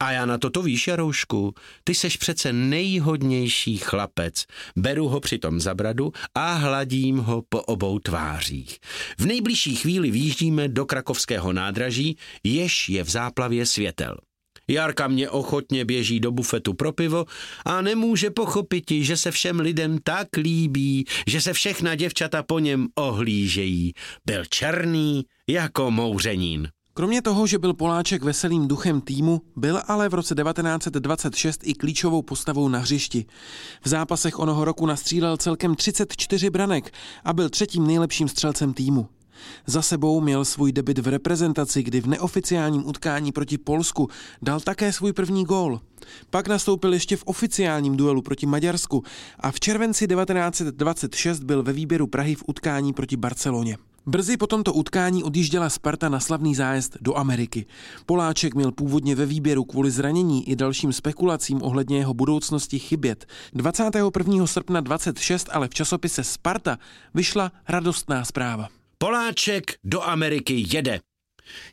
A 0.03 0.11
já 0.11 0.25
na 0.25 0.37
to, 0.37 0.49
to 0.49 0.61
víš, 0.61 0.87
Jaroušku, 0.87 1.53
ty 1.83 1.95
seš 1.95 2.17
přece 2.17 2.53
nejhodnější 2.53 3.77
chlapec. 3.77 4.45
Beru 4.75 5.07
ho 5.07 5.19
přitom 5.19 5.59
za 5.59 5.73
bradu 5.75 6.11
a 6.35 6.53
hladím 6.53 7.17
ho 7.17 7.43
po 7.49 7.61
obou 7.61 7.99
tvářích. 7.99 8.79
V 9.17 9.25
nejbližší 9.25 9.75
chvíli 9.75 10.11
výjíždíme 10.11 10.67
do 10.67 10.85
krakovského 10.85 11.53
nádraží, 11.53 12.17
jež 12.43 12.89
je 12.89 13.03
v 13.03 13.09
záplavě 13.09 13.65
světel. 13.65 14.17
Jarka 14.67 15.07
mě 15.07 15.29
ochotně 15.29 15.85
běží 15.85 16.19
do 16.19 16.31
bufetu 16.31 16.73
pro 16.73 16.91
pivo 16.91 17.25
a 17.65 17.81
nemůže 17.81 18.29
pochopit, 18.29 18.83
že 18.91 19.17
se 19.17 19.31
všem 19.31 19.59
lidem 19.59 19.97
tak 20.03 20.27
líbí, 20.37 21.05
že 21.27 21.41
se 21.41 21.53
všechna 21.53 21.95
děvčata 21.95 22.43
po 22.43 22.59
něm 22.59 22.87
ohlížejí. 22.95 23.93
Byl 24.25 24.45
černý 24.49 25.25
jako 25.47 25.91
mouřenín. 25.91 26.67
Kromě 26.95 27.21
toho, 27.21 27.47
že 27.47 27.59
byl 27.59 27.73
Poláček 27.73 28.23
veselým 28.23 28.67
duchem 28.67 29.01
týmu, 29.01 29.41
byl 29.55 29.81
ale 29.87 30.09
v 30.09 30.13
roce 30.13 30.35
1926 30.35 31.61
i 31.63 31.73
klíčovou 31.73 32.21
postavou 32.21 32.69
na 32.69 32.79
hřišti. 32.79 33.25
V 33.83 33.87
zápasech 33.87 34.39
onoho 34.39 34.65
roku 34.65 34.85
nastřílel 34.85 35.37
celkem 35.37 35.75
34 35.75 36.49
branek 36.49 36.93
a 37.23 37.33
byl 37.33 37.49
třetím 37.49 37.87
nejlepším 37.87 38.27
střelcem 38.27 38.73
týmu. 38.73 39.07
Za 39.65 39.81
sebou 39.81 40.21
měl 40.21 40.45
svůj 40.45 40.71
debit 40.71 40.99
v 40.99 41.07
reprezentaci, 41.07 41.83
kdy 41.83 42.01
v 42.01 42.07
neoficiálním 42.07 42.87
utkání 42.87 43.31
proti 43.31 43.57
Polsku 43.57 44.09
dal 44.41 44.59
také 44.59 44.93
svůj 44.93 45.13
první 45.13 45.43
gól. 45.43 45.81
Pak 46.29 46.47
nastoupil 46.47 46.93
ještě 46.93 47.17
v 47.17 47.23
oficiálním 47.23 47.97
duelu 47.97 48.21
proti 48.21 48.45
Maďarsku 48.45 49.03
a 49.39 49.51
v 49.51 49.59
červenci 49.59 50.07
1926 50.07 51.43
byl 51.43 51.63
ve 51.63 51.73
výběru 51.73 52.07
Prahy 52.07 52.35
v 52.35 52.43
utkání 52.47 52.93
proti 52.93 53.17
Barceloně. 53.17 53.77
Brzy 54.05 54.37
po 54.37 54.47
tomto 54.47 54.73
utkání 54.73 55.23
odjížděla 55.23 55.69
Sparta 55.69 56.09
na 56.09 56.19
slavný 56.19 56.55
zájezd 56.55 56.97
do 57.01 57.17
Ameriky. 57.17 57.65
Poláček 58.05 58.55
měl 58.55 58.71
původně 58.71 59.15
ve 59.15 59.25
výběru 59.25 59.63
kvůli 59.63 59.91
zranění 59.91 60.49
i 60.49 60.55
dalším 60.55 60.93
spekulacím 60.93 61.63
ohledně 61.63 61.97
jeho 61.97 62.13
budoucnosti 62.13 62.79
chybět. 62.79 63.25
21. 63.53 64.47
srpna 64.47 64.81
26 64.81 65.49
ale 65.51 65.67
v 65.67 65.73
časopise 65.73 66.23
Sparta 66.23 66.77
vyšla 67.13 67.51
radostná 67.67 68.25
zpráva. 68.25 68.82
Poláček 69.03 69.75
do 69.83 70.01
Ameriky 70.01 70.65
jede. 70.67 70.99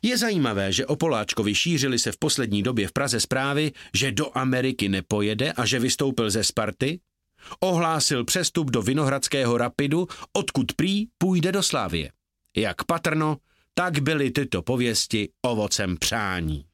Je 0.01 0.17
zajímavé, 0.17 0.73
že 0.73 0.85
o 0.85 0.95
Poláčkovi 0.95 1.55
šířili 1.55 1.99
se 1.99 2.11
v 2.11 2.17
poslední 2.17 2.63
době 2.63 2.87
v 2.87 2.91
Praze 2.91 3.19
zprávy, 3.19 3.71
že 3.93 4.11
do 4.11 4.37
Ameriky 4.37 4.89
nepojede 4.89 5.51
a 5.51 5.65
že 5.65 5.79
vystoupil 5.79 6.29
ze 6.29 6.43
Sparty, 6.43 6.99
ohlásil 7.59 8.25
přestup 8.25 8.71
do 8.71 8.81
Vinohradského 8.81 9.57
Rapidu, 9.57 10.07
odkud 10.33 10.73
prý 10.75 11.05
půjde 11.17 11.51
do 11.51 11.63
Slávie. 11.63 12.11
Jak 12.57 12.83
patrno, 12.83 13.37
tak 13.73 13.99
byly 13.99 14.31
tyto 14.31 14.61
pověsti 14.61 15.29
ovocem 15.41 15.97
přání. 15.97 16.65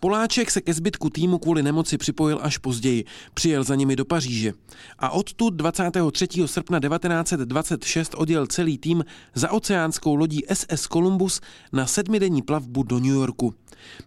Poláček 0.00 0.50
se 0.50 0.60
ke 0.60 0.74
zbytku 0.74 1.10
týmu 1.10 1.38
kvůli 1.38 1.62
nemoci 1.62 1.98
připojil 1.98 2.38
až 2.42 2.58
později, 2.58 3.04
přijel 3.34 3.64
za 3.64 3.74
nimi 3.74 3.96
do 3.96 4.04
Paříže. 4.04 4.52
A 4.98 5.10
odtud 5.10 5.54
23. 5.54 6.28
srpna 6.46 6.80
1926 6.80 8.14
odjel 8.14 8.46
celý 8.46 8.78
tým 8.78 9.04
za 9.34 9.50
oceánskou 9.50 10.14
lodí 10.14 10.42
SS 10.52 10.82
Columbus 10.82 11.40
na 11.72 11.86
sedmidenní 11.86 12.42
plavbu 12.42 12.82
do 12.82 12.98
New 12.98 13.14
Yorku. 13.14 13.54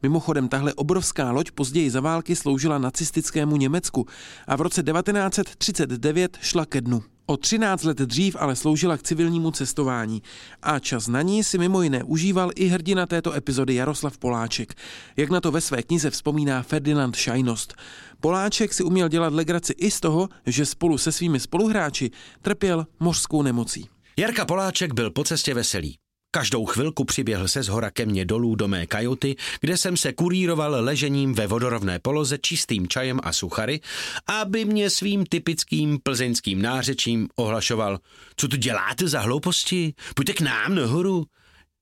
Mimochodem, 0.03 0.47
tahle 0.47 0.73
obrovská 0.73 1.31
loď 1.31 1.51
později 1.51 1.89
za 1.89 2.01
války 2.01 2.35
sloužila 2.35 2.77
nacistickému 2.77 3.57
Německu 3.57 4.05
a 4.47 4.55
v 4.55 4.61
roce 4.61 4.83
1939 4.83 6.37
šla 6.41 6.65
ke 6.65 6.81
dnu. 6.81 7.03
O 7.29 7.37
13 7.37 7.83
let 7.83 7.97
dřív 7.97 8.35
ale 8.39 8.55
sloužila 8.55 8.97
k 8.97 9.03
civilnímu 9.03 9.51
cestování 9.51 10.23
a 10.61 10.79
čas 10.79 11.07
na 11.07 11.21
ní 11.21 11.43
si 11.43 11.57
mimo 11.57 11.81
jiné 11.81 12.03
užíval 12.03 12.51
i 12.55 12.67
hrdina 12.67 13.05
této 13.05 13.33
epizody 13.33 13.75
Jaroslav 13.75 14.17
Poláček, 14.17 14.73
jak 15.17 15.29
na 15.29 15.41
to 15.41 15.51
ve 15.51 15.61
své 15.61 15.83
knize 15.83 16.09
vzpomíná 16.09 16.63
Ferdinand 16.63 17.15
Šajnost. 17.15 17.73
Poláček 18.19 18.73
si 18.73 18.83
uměl 18.83 19.09
dělat 19.09 19.33
legraci 19.33 19.73
i 19.73 19.91
z 19.91 19.99
toho, 19.99 20.29
že 20.45 20.65
spolu 20.65 20.97
se 20.97 21.11
svými 21.11 21.39
spoluhráči 21.39 22.11
trpěl 22.41 22.87
mořskou 22.99 23.41
nemocí. 23.41 23.89
Jarka 24.17 24.45
Poláček 24.45 24.93
byl 24.93 25.11
po 25.11 25.23
cestě 25.23 25.53
veselý. 25.53 25.97
Každou 26.31 26.65
chvilku 26.65 27.03
přiběhl 27.03 27.47
se 27.47 27.63
z 27.63 27.67
hora 27.67 27.91
ke 27.91 28.05
mně 28.05 28.25
dolů 28.25 28.55
do 28.55 28.67
mé 28.67 28.87
kajuty, 28.87 29.35
kde 29.61 29.77
jsem 29.77 29.97
se 29.97 30.13
kuríroval 30.13 30.83
ležením 30.83 31.33
ve 31.33 31.47
vodorovné 31.47 31.99
poloze 31.99 32.37
čistým 32.37 32.87
čajem 32.87 33.19
a 33.23 33.33
suchary, 33.33 33.79
aby 34.27 34.65
mě 34.65 34.89
svým 34.89 35.25
typickým 35.25 35.99
plzeňským 36.03 36.61
nářečím 36.61 37.29
ohlašoval. 37.35 37.99
Co 38.35 38.47
tu 38.47 38.57
děláte 38.57 39.07
za 39.07 39.19
hlouposti? 39.19 39.93
Pojďte 40.15 40.33
k 40.33 40.41
nám 40.41 40.75
nahoru. 40.75 41.25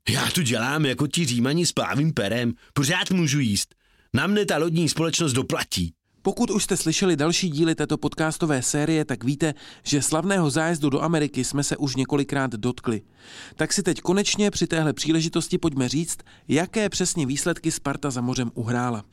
Já 0.09 0.31
tu 0.31 0.41
dělám 0.41 0.85
jako 0.85 1.07
ti 1.07 1.25
římaní 1.25 1.65
s 1.65 1.71
plávým 1.71 2.13
perem. 2.13 2.53
Pořád 2.73 3.11
můžu 3.11 3.39
jíst. 3.39 3.75
Na 4.13 4.27
mne 4.27 4.45
ta 4.45 4.57
lodní 4.57 4.89
společnost 4.89 5.33
doplatí. 5.33 5.93
Pokud 6.27 6.49
už 6.49 6.63
jste 6.63 6.77
slyšeli 6.77 7.15
další 7.15 7.49
díly 7.49 7.75
této 7.75 7.97
podcastové 7.97 8.61
série, 8.61 9.05
tak 9.05 9.23
víte, 9.23 9.53
že 9.83 10.01
slavného 10.01 10.49
zájezdu 10.49 10.89
do 10.89 11.01
Ameriky 11.01 11.43
jsme 11.43 11.63
se 11.63 11.77
už 11.77 11.95
několikrát 11.95 12.51
dotkli. 12.51 13.01
Tak 13.55 13.73
si 13.73 13.83
teď 13.83 14.01
konečně 14.01 14.51
při 14.51 14.67
téhle 14.67 14.93
příležitosti 14.93 15.57
pojďme 15.57 15.89
říct, 15.89 16.17
jaké 16.47 16.89
přesně 16.89 17.25
výsledky 17.25 17.71
Sparta 17.71 18.11
za 18.11 18.21
mořem 18.21 18.51
uhrála. 18.53 19.03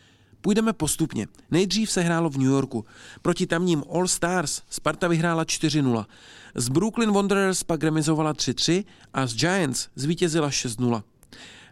Půjdeme 0.40 0.72
postupně. 0.72 1.26
Nejdřív 1.50 1.90
se 1.90 2.00
hrálo 2.00 2.30
v 2.30 2.38
New 2.38 2.50
Yorku. 2.50 2.84
Proti 3.22 3.46
tamním 3.46 3.84
All 3.92 4.08
Stars 4.08 4.62
Sparta 4.70 5.08
vyhrála 5.08 5.44
4-0. 5.44 6.06
Z 6.54 6.68
Brooklyn 6.68 7.12
Wanderers 7.12 7.62
pak 7.62 7.82
remizovala 7.82 8.32
3-3 8.32 8.84
a 9.12 9.26
z 9.26 9.34
Giants 9.34 9.88
zvítězila 9.96 10.50
6-0. 10.50 11.02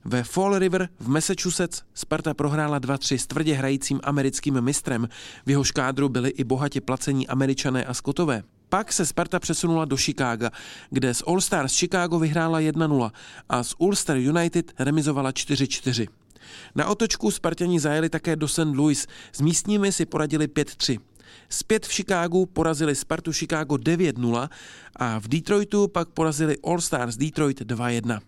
Ve 0.04 0.22
Fall 0.22 0.58
River 0.58 0.88
v 0.98 1.08
Massachusetts 1.08 1.82
Sparta 1.94 2.34
prohrála 2.34 2.80
2-3 2.80 3.18
s 3.18 3.26
tvrdě 3.26 3.54
hrajícím 3.54 4.00
americkým 4.02 4.60
mistrem. 4.60 5.08
V 5.46 5.50
jeho 5.50 5.64
škádru 5.64 6.08
byli 6.08 6.30
i 6.30 6.44
bohatě 6.44 6.80
placení 6.80 7.28
američané 7.28 7.84
a 7.84 7.94
skotové. 7.94 8.42
Pak 8.68 8.92
se 8.92 9.06
Sparta 9.06 9.40
přesunula 9.40 9.84
do 9.84 9.96
Chicaga, 9.96 10.50
kde 10.90 11.14
z 11.14 11.22
All 11.26 11.40
Stars 11.40 11.76
Chicago 11.76 12.18
vyhrála 12.18 12.60
1-0 12.60 13.10
a 13.48 13.62
z 13.62 13.74
Ulster 13.78 14.16
United 14.16 14.72
remizovala 14.78 15.30
4-4. 15.30 16.08
Na 16.74 16.86
otočku 16.86 17.30
Spartani 17.30 17.80
zajeli 17.80 18.08
také 18.08 18.36
do 18.36 18.48
St. 18.48 18.74
Louis, 18.74 19.06
s 19.32 19.40
místními 19.40 19.92
si 19.92 20.06
poradili 20.06 20.46
5-3. 20.46 20.98
Zpět 21.48 21.86
v 21.86 21.92
Chicagu 21.92 22.46
porazili 22.46 22.94
Spartu 22.94 23.32
Chicago 23.32 23.74
9-0 23.74 24.48
a 24.96 25.18
v 25.20 25.28
Detroitu 25.28 25.88
pak 25.88 26.08
porazili 26.08 26.56
All 26.64 26.80
Stars 26.80 27.16
Detroit 27.16 27.60
2-1. 27.60 28.20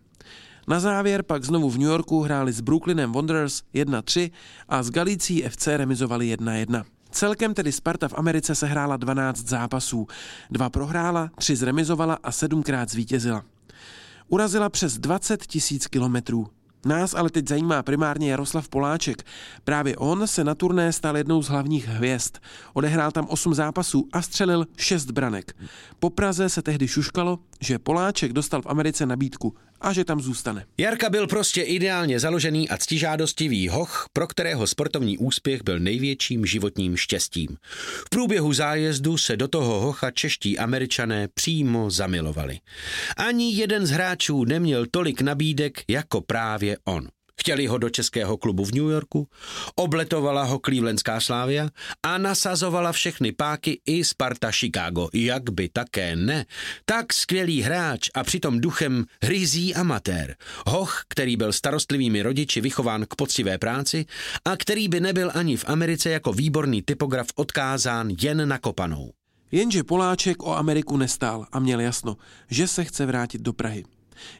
Na 0.68 0.80
závěr 0.80 1.23
pak 1.23 1.44
znovu 1.44 1.71
v 1.71 1.78
New 1.78 1.88
Yorku 1.88 2.21
hráli 2.21 2.52
s 2.52 2.61
Brooklynem 2.61 3.12
Wanderers 3.12 3.62
1-3 3.75 4.30
a 4.68 4.83
s 4.83 4.90
Galicí 4.90 5.42
FC 5.42 5.66
remizovali 5.66 6.37
1-1. 6.37 6.85
Celkem 7.11 7.54
tedy 7.54 7.73
Sparta 7.73 8.09
v 8.09 8.14
Americe 8.14 8.54
se 8.54 8.66
hrála 8.66 8.97
12 8.97 9.49
zápasů. 9.49 10.06
Dva 10.50 10.71
prohrála, 10.71 11.30
tři 11.38 11.56
zremizovala 11.56 12.18
a 12.23 12.33
sedmkrát 12.33 12.90
zvítězila. 12.90 13.44
Urazila 14.28 14.68
přes 14.68 14.99
20 14.99 15.47
tisíc 15.47 15.87
kilometrů. 15.87 16.47
Nás 16.85 17.14
ale 17.14 17.30
teď 17.30 17.49
zajímá 17.49 17.83
primárně 17.83 18.30
Jaroslav 18.30 18.68
Poláček. 18.68 19.23
Právě 19.64 19.97
on 19.97 20.26
se 20.26 20.44
na 20.44 20.54
turné 20.54 20.92
stal 20.92 21.16
jednou 21.16 21.42
z 21.42 21.49
hlavních 21.49 21.88
hvězd. 21.88 22.37
Odehrál 22.73 23.11
tam 23.11 23.26
8 23.28 23.54
zápasů 23.54 24.09
a 24.12 24.23
střelil 24.23 24.66
6 24.76 25.11
branek. 25.11 25.56
Po 25.99 26.11
Praze 26.11 26.49
se 26.49 26.62
tehdy 26.62 26.88
šuškalo, 26.88 27.38
že 27.61 27.78
Poláček 27.78 28.33
dostal 28.33 28.62
v 28.62 28.66
Americe 28.66 29.06
nabídku 29.06 29.54
a 29.85 29.93
že 29.93 30.05
tam 30.05 30.21
zůstane. 30.21 30.67
Jarka 30.79 31.11
byl 31.11 31.26
prostě 31.26 31.62
ideálně 31.62 32.21
založený 32.21 32.69
a 32.69 32.76
ctižádostivý 32.76 33.69
hoch, 33.69 34.09
pro 34.12 34.26
kterého 34.26 34.67
sportovní 34.67 35.19
úspěch 35.19 35.62
byl 35.64 35.79
největším 35.79 36.47
životním 36.47 36.97
štěstím. 36.97 37.57
V 38.07 38.11
průběhu 38.11 38.53
zájezdu 38.53 39.19
se 39.19 39.37
do 39.37 39.49
toho 39.49 39.81
hocha 39.81 40.11
čeští 40.11 40.59
američané 40.59 41.29
přímo 41.35 41.91
zamilovali. 41.91 42.59
Ani 43.17 43.55
jeden 43.55 43.87
z 43.87 43.91
hráčů 43.91 44.45
neměl 44.45 44.87
tolik 44.91 45.21
nabídek 45.21 45.85
jako 45.88 46.21
právě 46.21 46.76
on. 46.85 47.09
Chtěli 47.41 47.67
ho 47.67 47.79
do 47.79 47.91
českého 47.91 48.37
klubu 48.37 48.64
v 48.64 48.73
New 48.73 48.85
Yorku, 48.85 49.29
obletovala 49.75 50.43
ho 50.43 50.61
Clevelandská 50.64 51.21
Slávia 51.21 51.69
a 52.03 52.19
nasazovala 52.19 52.93
všechny 52.93 53.33
páky 53.33 53.81
i 53.87 54.05
Sparta 54.05 54.53
Chicago. 54.53 55.09
Jak 55.12 55.50
by 55.50 55.69
také 55.69 56.17
ne. 56.17 56.47
Tak 56.85 57.12
skvělý 57.12 57.62
hráč 57.62 58.11
a 58.14 58.25
přitom 58.25 58.61
duchem 58.61 59.05
hryzí 59.23 59.75
amatér. 59.75 60.37
Hoch, 60.67 61.03
který 61.09 61.37
byl 61.37 61.53
starostlivými 61.53 62.23
rodiči 62.23 62.61
vychován 62.61 63.07
k 63.09 63.14
poctivé 63.14 63.59
práci 63.59 64.07
a 64.45 64.57
který 64.57 64.88
by 64.88 65.00
nebyl 65.00 65.31
ani 65.35 65.57
v 65.57 65.64
Americe 65.69 66.11
jako 66.11 66.33
výborný 66.33 66.83
typograf 66.83 67.26
odkázán 67.35 68.11
jen 68.21 68.49
na 68.49 68.59
kopanou. 68.59 69.12
Jenže 69.53 69.85
Poláček 69.85 70.43
o 70.43 70.57
Ameriku 70.57 70.97
nestál 70.97 71.47
a 71.53 71.59
měl 71.59 71.81
jasno, 71.81 72.17
že 72.50 72.69
se 72.69 72.85
chce 72.85 73.07
vrátit 73.07 73.41
do 73.41 73.53
Prahy. 73.53 73.85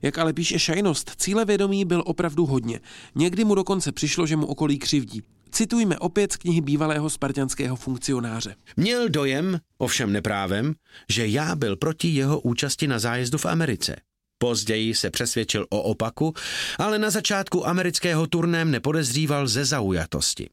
Jak 0.03 0.19
ale 0.19 0.33
píše 0.33 0.59
Šajnost, 0.59 1.11
cílevědomí 1.17 1.85
byl 1.85 2.03
opravdu 2.07 2.47
hodně. 2.47 2.81
Někdy 3.15 3.45
mu 3.45 3.55
dokonce 3.55 3.93
přišlo, 3.93 4.27
že 4.27 4.37
mu 4.37 4.47
okolí 4.47 4.79
křivdí. 4.79 5.23
Citujme 5.51 5.99
opět 5.99 6.33
z 6.33 6.37
knihy 6.37 6.61
bývalého 6.61 7.11
spartianského 7.11 7.77
funkcionáře. 7.77 8.55
Měl 8.77 9.09
dojem, 9.09 9.59
ovšem 9.79 10.13
neprávem, 10.13 10.75
že 11.09 11.27
já 11.27 11.57
byl 11.57 11.77
proti 11.77 12.09
jeho 12.09 12.41
účasti 12.41 12.87
na 12.87 12.99
zájezdu 12.99 13.39
v 13.39 13.47
Americe. 13.47 13.97
Později 14.39 14.95
se 14.95 15.11
přesvědčil 15.11 15.67
o 15.71 15.83
opaku, 15.83 16.35
ale 16.79 16.99
na 16.99 17.11
začátku 17.11 17.67
amerického 17.69 18.27
turném 18.27 18.71
nepodezříval 18.71 19.49
ze 19.49 19.65
zaujatosti. 19.65 20.49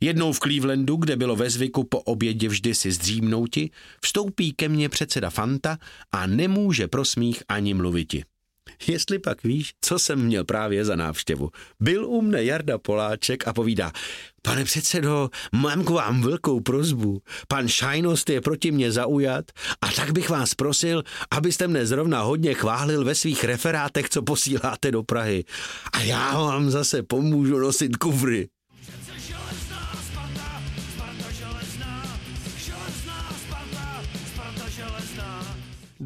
Jednou 0.00 0.32
v 0.32 0.40
Clevelandu, 0.40 0.96
kde 0.96 1.16
bylo 1.16 1.36
ve 1.36 1.50
zvyku 1.50 1.84
po 1.84 2.00
obědě 2.00 2.48
vždy 2.48 2.74
si 2.74 2.92
zdřímnouti, 2.92 3.70
vstoupí 4.04 4.52
ke 4.52 4.68
mně 4.68 4.88
předseda 4.88 5.30
Fanta 5.30 5.78
a 6.12 6.26
nemůže 6.26 6.88
pro 6.88 7.04
smích 7.04 7.42
ani 7.48 7.74
mluviti. 7.74 8.24
Jestli 8.86 9.18
pak 9.18 9.42
víš, 9.42 9.72
co 9.80 9.98
jsem 9.98 10.24
měl 10.24 10.44
právě 10.44 10.84
za 10.84 10.96
návštěvu. 10.96 11.50
Byl 11.80 12.06
u 12.06 12.22
mne 12.22 12.44
Jarda 12.44 12.78
Poláček 12.78 13.48
a 13.48 13.52
povídá, 13.52 13.92
pane 14.42 14.64
předsedo, 14.64 15.30
mám 15.52 15.84
k 15.84 15.90
vám 15.90 16.22
velkou 16.22 16.60
prozbu. 16.60 17.22
Pan 17.48 17.68
Šajnost 17.68 18.30
je 18.30 18.40
proti 18.40 18.70
mně 18.70 18.92
zaujat 18.92 19.44
a 19.80 19.92
tak 19.92 20.12
bych 20.12 20.30
vás 20.30 20.54
prosil, 20.54 21.02
abyste 21.30 21.68
mne 21.68 21.86
zrovna 21.86 22.22
hodně 22.22 22.54
chválil 22.54 23.04
ve 23.04 23.14
svých 23.14 23.44
referátech, 23.44 24.08
co 24.08 24.22
posíláte 24.22 24.90
do 24.90 25.02
Prahy. 25.02 25.44
A 25.92 26.00
já 26.00 26.38
vám 26.38 26.70
zase 26.70 27.02
pomůžu 27.02 27.58
nosit 27.58 27.96
kuvry. 27.96 28.48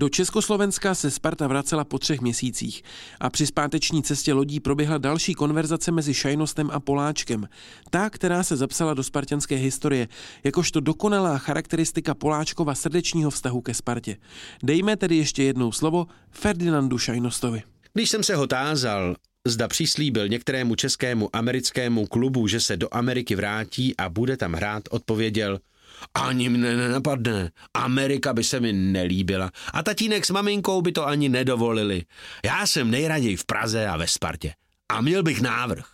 Do 0.01 0.09
Československa 0.09 0.95
se 0.95 1.11
Sparta 1.11 1.47
vracela 1.47 1.85
po 1.85 1.99
třech 1.99 2.21
měsících 2.21 2.83
a 3.21 3.31
při 3.31 3.47
zpáteční 3.47 4.03
cestě 4.03 4.33
lodí 4.33 4.61
proběhla 4.61 4.99
další 4.99 5.35
konverzace 5.35 5.93
mezi 5.93 6.15
Šajnostem 6.15 6.71
a 6.73 6.81
Poláčkem. 6.81 7.49
Ta, 7.91 8.11
která 8.11 8.43
se 8.43 8.57
zapsala 8.57 8.95
do 8.95 9.03
spartianské 9.03 9.57
historie, 9.57 10.09
jakožto 10.45 10.81
dokonalá 10.81 11.39
charakteristika 11.39 12.15
Poláčkova 12.15 12.75
srdečního 12.75 13.31
vztahu 13.31 13.61
ke 13.61 13.75
Spartě. 13.75 14.17
Dejme 14.63 14.97
tedy 14.97 15.17
ještě 15.17 15.43
jednou 15.43 15.73
slovo 15.73 16.07
Ferdinandu 16.31 16.99
Šajnostovi. 16.99 17.63
Když 17.95 18.11
jsem 18.11 18.23
se 18.23 18.37
ho 18.37 18.47
tázal, 18.47 19.17
zda 19.47 19.69
přislíbil 19.69 20.29
některému 20.29 20.75
českému 20.75 21.37
americkému 21.37 22.07
klubu, 22.07 22.47
že 22.47 22.61
se 22.61 22.77
do 22.77 22.89
Ameriky 22.91 23.35
vrátí 23.35 23.97
a 23.97 24.09
bude 24.09 24.37
tam 24.37 24.53
hrát, 24.53 24.83
odpověděl– 24.91 25.59
ani 26.15 26.49
mne 26.49 26.77
nenapadne. 26.77 27.51
Amerika 27.75 28.33
by 28.33 28.45
se 28.45 28.61
mi 28.61 28.73
nelíbila. 28.73 29.51
A 29.73 29.83
tatínek 29.83 30.27
s 30.27 30.31
maminkou 30.31 30.83
by 30.83 30.93
to 30.93 31.07
ani 31.07 31.29
nedovolili. 31.29 32.05
Já 32.45 32.67
jsem 32.67 32.91
nejraději 32.91 33.37
v 33.37 33.45
Praze 33.45 33.87
a 33.87 33.97
ve 33.97 34.07
Spartě. 34.07 34.55
A 34.89 35.01
měl 35.01 35.23
bych 35.23 35.41
návrh. 35.41 35.87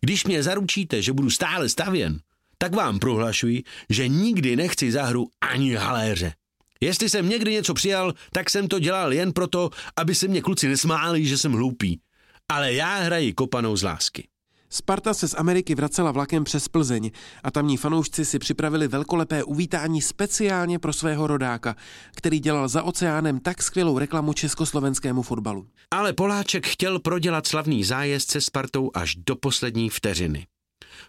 Když 0.00 0.24
mě 0.24 0.42
zaručíte, 0.42 1.02
že 1.02 1.12
budu 1.12 1.30
stále 1.30 1.68
stavěn, 1.68 2.20
tak 2.58 2.74
vám 2.74 2.98
prohlašuji, 2.98 3.62
že 3.90 4.08
nikdy 4.08 4.56
nechci 4.56 4.92
za 4.92 5.02
hru 5.02 5.28
ani 5.40 5.74
haléře. 5.74 6.32
Jestli 6.80 7.08
jsem 7.08 7.28
někdy 7.28 7.52
něco 7.52 7.74
přijal, 7.74 8.14
tak 8.32 8.50
jsem 8.50 8.68
to 8.68 8.78
dělal 8.78 9.12
jen 9.12 9.32
proto, 9.32 9.70
aby 9.96 10.14
se 10.14 10.28
mě 10.28 10.42
kluci 10.42 10.68
nesmáli, 10.68 11.26
že 11.26 11.38
jsem 11.38 11.52
hloupý. 11.52 12.00
Ale 12.48 12.72
já 12.72 12.98
hraji 12.98 13.32
kopanou 13.32 13.76
z 13.76 13.82
lásky. 13.82 14.28
Sparta 14.74 15.14
se 15.14 15.28
z 15.28 15.34
Ameriky 15.34 15.74
vracela 15.74 16.12
vlakem 16.12 16.44
přes 16.44 16.68
Plzeň 16.68 17.10
a 17.42 17.50
tamní 17.50 17.76
fanoušci 17.76 18.24
si 18.24 18.38
připravili 18.38 18.88
velkolepé 18.88 19.44
uvítání 19.44 20.02
speciálně 20.02 20.78
pro 20.78 20.92
svého 20.92 21.26
rodáka, 21.26 21.76
který 22.16 22.40
dělal 22.40 22.68
za 22.68 22.82
oceánem 22.82 23.40
tak 23.40 23.62
skvělou 23.62 23.98
reklamu 23.98 24.32
československému 24.32 25.22
fotbalu. 25.22 25.66
Ale 25.90 26.12
Poláček 26.12 26.66
chtěl 26.66 26.98
prodělat 26.98 27.46
slavný 27.46 27.84
zájezd 27.84 28.30
se 28.30 28.40
Spartou 28.40 28.90
až 28.94 29.16
do 29.26 29.36
poslední 29.36 29.90
vteřiny. 29.90 30.46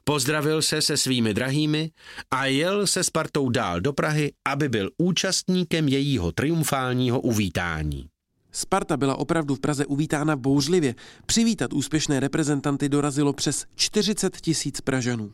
Pozdravil 0.04 0.62
se 0.62 0.82
se 0.82 0.98
svými 0.98 1.34
drahými 1.34 1.92
a 2.32 2.46
jel 2.46 2.88
se 2.88 3.04
Spartou 3.04 3.50
dál 3.50 3.82
do 3.82 3.94
Prahy, 3.94 4.32
aby 4.48 4.70
byl 4.70 4.90
účastníkem 4.98 5.88
jejího 5.88 6.32
triumfálního 6.32 7.22
uvítání. 7.22 8.08
Sparta 8.56 8.98
byla 8.98 9.16
opravdu 9.16 9.56
v 9.56 9.60
Praze 9.60 9.86
uvítána 9.86 10.36
bouřlivě. 10.36 10.96
Přivítat 11.26 11.74
úspěšné 11.74 12.20
reprezentanty 12.20 12.90
dorazilo 12.90 13.34
přes 13.34 13.66
40 13.76 14.42
tisíc 14.42 14.82
Pražanů. 14.82 15.32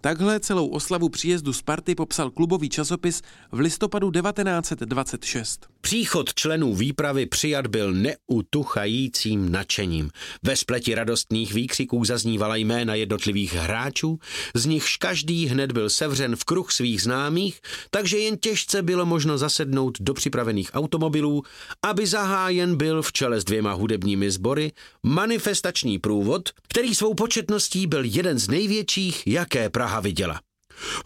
Takhle 0.00 0.40
celou 0.40 0.66
oslavu 0.68 1.08
příjezdu 1.08 1.52
Sparty 1.52 1.94
popsal 1.94 2.30
klubový 2.30 2.68
časopis 2.68 3.22
v 3.52 3.58
listopadu 3.58 4.10
1926. 4.10 5.66
Příchod 5.80 6.34
členů 6.34 6.74
výpravy 6.74 7.26
přijat 7.26 7.66
byl 7.66 7.92
neutuchajícím 7.92 9.52
nadšením. 9.52 10.10
Ve 10.42 10.56
spleti 10.56 10.94
radostných 10.94 11.54
výkřiků 11.54 12.04
zaznívala 12.04 12.56
jména 12.56 12.94
jednotlivých 12.94 13.54
hráčů, 13.54 14.18
z 14.54 14.66
nichž 14.66 14.96
každý 14.96 15.46
hned 15.46 15.72
byl 15.72 15.90
sevřen 15.90 16.36
v 16.36 16.44
kruh 16.44 16.72
svých 16.72 17.02
známých, 17.02 17.60
takže 17.90 18.18
jen 18.18 18.36
těžce 18.36 18.82
bylo 18.82 19.06
možno 19.06 19.38
zasednout 19.38 19.98
do 20.00 20.14
připravených 20.14 20.70
automobilů, 20.74 21.42
aby 21.82 22.06
zahájen 22.06 22.76
byl 22.76 23.02
v 23.02 23.12
čele 23.12 23.40
s 23.40 23.44
dvěma 23.44 23.72
hudebními 23.72 24.30
sbory 24.30 24.72
manifestační 25.02 25.98
průvod, 25.98 26.50
který 26.68 26.94
svou 26.94 27.14
početností 27.14 27.86
byl 27.86 28.04
jeden 28.04 28.38
z 28.38 28.48
největších, 28.48 29.22
jaké 29.54 29.70
Praha 29.70 30.00
viděla. 30.00 30.40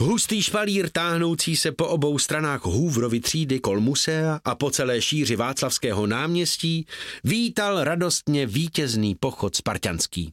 Hustý 0.00 0.42
špalír 0.42 0.90
táhnoucí 0.90 1.56
se 1.56 1.72
po 1.72 1.86
obou 1.86 2.18
stranách 2.18 2.64
Hůvrovy 2.64 3.20
třídy 3.20 3.60
kol 3.60 3.80
musea 3.80 4.40
a 4.44 4.54
po 4.54 4.70
celé 4.70 5.02
šíři 5.02 5.36
Václavského 5.36 6.06
náměstí 6.06 6.86
vítal 7.24 7.84
radostně 7.84 8.46
vítězný 8.46 9.14
pochod 9.14 9.56
spartianský. 9.56 10.32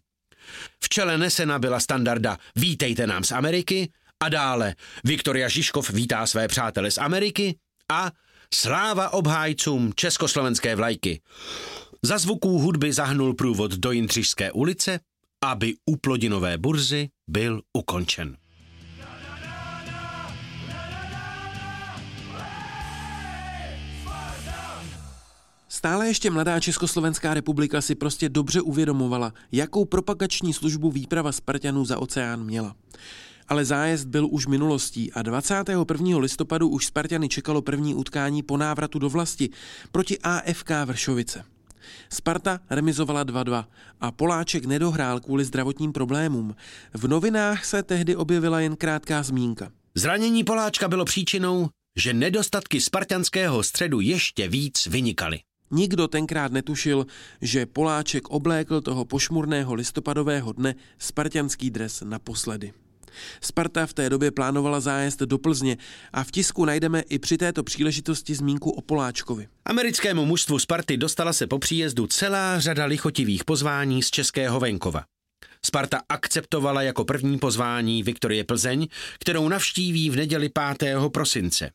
V 0.83 0.89
čele 0.89 1.17
nesena 1.17 1.59
byla 1.59 1.79
standarda 1.79 2.37
Vítejte 2.55 3.07
nám 3.07 3.23
z 3.23 3.31
Ameriky 3.31 3.91
a 4.23 4.29
dále 4.29 4.75
Viktoria 5.03 5.49
Žižkov 5.49 5.89
vítá 5.89 6.25
své 6.25 6.47
přátele 6.47 6.91
z 6.91 6.97
Ameriky 6.97 7.57
a 7.91 8.11
Sláva 8.53 9.13
obhájcům 9.13 9.91
československé 9.95 10.75
vlajky. 10.75 11.21
Za 12.01 12.17
zvuků 12.17 12.59
hudby 12.59 12.93
zahnul 12.93 13.33
průvod 13.33 13.71
do 13.71 13.91
Jindřišské 13.91 14.51
ulice 14.51 14.99
aby 15.43 15.73
u 15.85 15.97
plodinové 15.97 16.57
burzy 16.57 17.09
byl 17.27 17.61
ukončen. 17.73 18.37
Stále 25.69 26.07
ještě 26.07 26.31
mladá 26.31 26.59
Československá 26.59 27.33
republika 27.33 27.81
si 27.81 27.95
prostě 27.95 28.29
dobře 28.29 28.61
uvědomovala, 28.61 29.33
jakou 29.51 29.85
propagační 29.85 30.53
službu 30.53 30.91
výprava 30.91 31.31
Spartanů 31.31 31.85
za 31.85 31.99
oceán 31.99 32.43
měla. 32.43 32.75
Ale 33.47 33.65
zájezd 33.65 34.07
byl 34.07 34.27
už 34.31 34.47
minulostí 34.47 35.13
a 35.13 35.21
21. 35.21 36.17
listopadu 36.17 36.69
už 36.69 36.85
Spartany 36.85 37.29
čekalo 37.29 37.61
první 37.61 37.95
utkání 37.95 38.43
po 38.43 38.57
návratu 38.57 38.99
do 38.99 39.09
vlasti 39.09 39.49
proti 39.91 40.19
AFK 40.19 40.69
Vršovice. 40.85 41.52
Sparta 42.09 42.59
remizovala 42.69 43.25
2-2 43.25 43.65
a 44.01 44.11
Poláček 44.11 44.65
nedohrál 44.65 45.19
kvůli 45.19 45.45
zdravotním 45.45 45.93
problémům. 45.93 46.55
V 46.93 47.07
novinách 47.07 47.65
se 47.65 47.83
tehdy 47.83 48.15
objevila 48.15 48.59
jen 48.59 48.75
krátká 48.75 49.23
zmínka. 49.23 49.71
Zranění 49.95 50.43
Poláčka 50.43 50.87
bylo 50.87 51.05
příčinou, 51.05 51.69
že 51.95 52.13
nedostatky 52.13 52.81
spartanského 52.81 53.63
středu 53.63 53.99
ještě 53.99 54.47
víc 54.47 54.87
vynikaly. 54.87 55.39
Nikdo 55.71 56.07
tenkrát 56.07 56.51
netušil, 56.51 57.05
že 57.41 57.65
Poláček 57.65 58.29
oblékl 58.29 58.81
toho 58.81 59.05
pošmurného 59.05 59.73
listopadového 59.73 60.53
dne 60.53 60.75
spartianský 60.97 61.69
dres 61.71 62.03
naposledy. 62.05 62.73
Sparta 63.41 63.85
v 63.85 63.93
té 63.93 64.09
době 64.09 64.31
plánovala 64.31 64.79
zájezd 64.79 65.19
do 65.19 65.37
Plzně 65.37 65.77
a 66.13 66.23
v 66.23 66.31
tisku 66.31 66.65
najdeme 66.65 67.01
i 67.01 67.19
při 67.19 67.37
této 67.37 67.63
příležitosti 67.63 68.35
zmínku 68.35 68.71
o 68.71 68.81
Poláčkovi. 68.81 69.47
Americkému 69.65 70.25
mužstvu 70.25 70.59
Sparty 70.59 70.97
dostala 70.97 71.33
se 71.33 71.47
po 71.47 71.59
příjezdu 71.59 72.07
celá 72.07 72.59
řada 72.59 72.85
lichotivých 72.85 73.43
pozvání 73.43 74.03
z 74.03 74.11
českého 74.11 74.59
venkova. 74.59 75.03
Sparta 75.65 76.01
akceptovala 76.09 76.81
jako 76.81 77.05
první 77.05 77.39
pozvání 77.39 78.03
Viktorie 78.03 78.43
Plzeň, 78.43 78.87
kterou 79.19 79.49
navštíví 79.49 80.09
v 80.09 80.15
neděli 80.15 80.49
5. 80.79 80.95
prosince. 81.13 81.69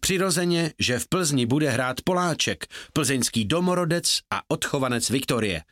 Přirozeně, 0.00 0.72
že 0.78 0.98
v 0.98 1.08
Plzni 1.08 1.46
bude 1.46 1.70
hrát 1.70 2.00
Poláček, 2.00 2.66
plzeňský 2.92 3.44
domorodec 3.44 4.18
a 4.30 4.40
odchovanec 4.48 5.10
Viktorie. 5.10 5.62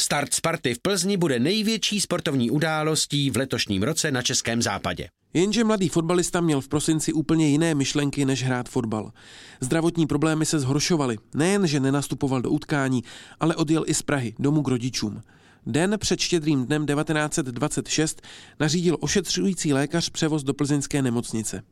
Start 0.00 0.34
Sparty 0.34 0.74
v 0.74 0.78
Plzni 0.78 1.16
bude 1.16 1.38
největší 1.38 2.00
sportovní 2.00 2.50
událostí 2.50 3.30
v 3.30 3.36
letošním 3.36 3.82
roce 3.82 4.10
na 4.10 4.22
Českém 4.22 4.62
západě. 4.62 5.08
Jenže 5.34 5.64
mladý 5.64 5.88
fotbalista 5.88 6.40
měl 6.40 6.60
v 6.60 6.68
prosinci 6.68 7.12
úplně 7.12 7.48
jiné 7.48 7.74
myšlenky, 7.74 8.24
než 8.24 8.44
hrát 8.44 8.68
fotbal. 8.68 9.12
Zdravotní 9.60 10.06
problémy 10.06 10.46
se 10.46 10.58
zhoršovaly. 10.58 11.18
Nejen, 11.34 11.66
že 11.66 11.80
nenastupoval 11.80 12.42
do 12.42 12.50
utkání, 12.50 13.04
ale 13.40 13.56
odjel 13.56 13.84
i 13.86 13.94
z 13.94 14.02
Prahy 14.02 14.34
domů 14.38 14.62
k 14.62 14.68
rodičům. 14.68 15.22
Den 15.66 15.94
před 15.98 16.20
štědrým 16.20 16.66
dnem 16.66 16.86
1926 16.86 18.22
nařídil 18.60 18.96
ošetřující 19.00 19.72
lékař 19.72 20.10
převoz 20.10 20.42
do 20.42 20.54
plzeňské 20.54 21.02
nemocnice. 21.02 21.62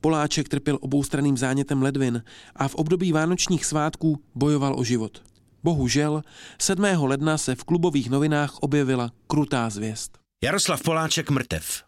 Poláček 0.00 0.48
trpěl 0.48 0.78
oboustraným 0.80 1.36
zánětem 1.36 1.82
ledvin 1.82 2.22
a 2.56 2.68
v 2.68 2.74
období 2.74 3.12
vánočních 3.12 3.64
svátků 3.64 4.22
bojoval 4.34 4.78
o 4.78 4.84
život. 4.84 5.22
Bohužel 5.64 6.22
7. 6.60 6.84
ledna 6.84 7.38
se 7.38 7.54
v 7.54 7.64
klubových 7.64 8.10
novinách 8.10 8.58
objevila 8.60 9.10
krutá 9.26 9.70
zvěst. 9.70 10.18
Jaroslav 10.44 10.82
Poláček 10.82 11.30
mrtev. 11.30 11.82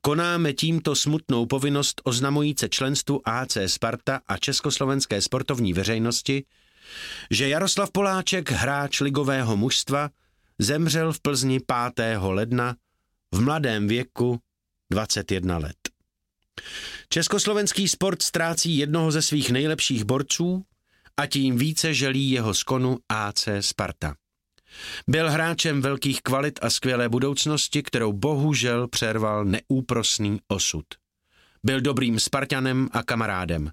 Konáme 0.00 0.52
tímto 0.52 0.96
smutnou 0.96 1.46
povinnost 1.46 2.00
oznamujíce 2.04 2.68
členstvu 2.68 3.20
AC 3.24 3.56
Sparta 3.66 4.20
a 4.28 4.36
československé 4.36 5.20
sportovní 5.20 5.72
veřejnosti, 5.72 6.44
že 7.30 7.48
Jaroslav 7.48 7.90
Poláček, 7.90 8.50
hráč 8.50 9.00
ligového 9.00 9.56
mužstva, 9.56 10.10
zemřel 10.58 11.12
v 11.12 11.20
Plzni 11.20 11.60
5. 11.94 12.18
ledna 12.20 12.76
v 13.34 13.40
mladém 13.40 13.88
věku 13.88 14.38
21 14.90 15.58
let. 15.58 15.79
Československý 17.12 17.88
sport 17.88 18.22
ztrácí 18.22 18.76
jednoho 18.76 19.10
ze 19.10 19.22
svých 19.22 19.50
nejlepších 19.50 20.04
borců 20.04 20.64
a 21.16 21.26
tím 21.26 21.58
více 21.58 21.94
želí 21.94 22.30
jeho 22.30 22.54
skonu 22.54 22.98
AC 23.08 23.48
Sparta. 23.60 24.14
Byl 25.08 25.30
hráčem 25.30 25.82
velkých 25.82 26.22
kvalit 26.22 26.58
a 26.62 26.70
skvělé 26.70 27.08
budoucnosti, 27.08 27.82
kterou 27.82 28.12
bohužel 28.12 28.88
přerval 28.88 29.44
neúprosný 29.44 30.40
osud. 30.48 30.84
Byl 31.64 31.80
dobrým 31.80 32.20
Spartanem 32.20 32.88
a 32.92 33.02
kamarádem. 33.02 33.70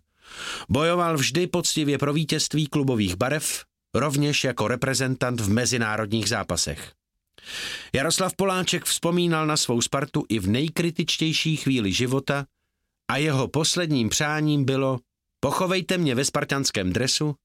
Bojoval 0.69 1.17
vždy 1.17 1.47
poctivě 1.47 1.97
pro 1.97 2.13
vítězství 2.13 2.67
klubových 2.67 3.15
barev, 3.15 3.63
rovněž 3.93 4.43
jako 4.43 4.67
reprezentant 4.67 5.41
v 5.41 5.49
mezinárodních 5.49 6.29
zápasech. 6.29 6.93
Jaroslav 7.93 8.35
Poláček 8.35 8.85
vzpomínal 8.85 9.47
na 9.47 9.57
svou 9.57 9.81
Spartu 9.81 10.25
i 10.29 10.39
v 10.39 10.47
nejkritičtější 10.47 11.55
chvíli 11.55 11.93
života 11.93 12.45
a 13.11 13.17
jeho 13.17 13.47
posledním 13.47 14.09
přáním 14.09 14.65
bylo 14.65 14.99
pochovejte 15.39 15.97
mě 15.97 16.15
ve 16.15 16.25
spartanském 16.25 16.93
dresu 16.93 17.35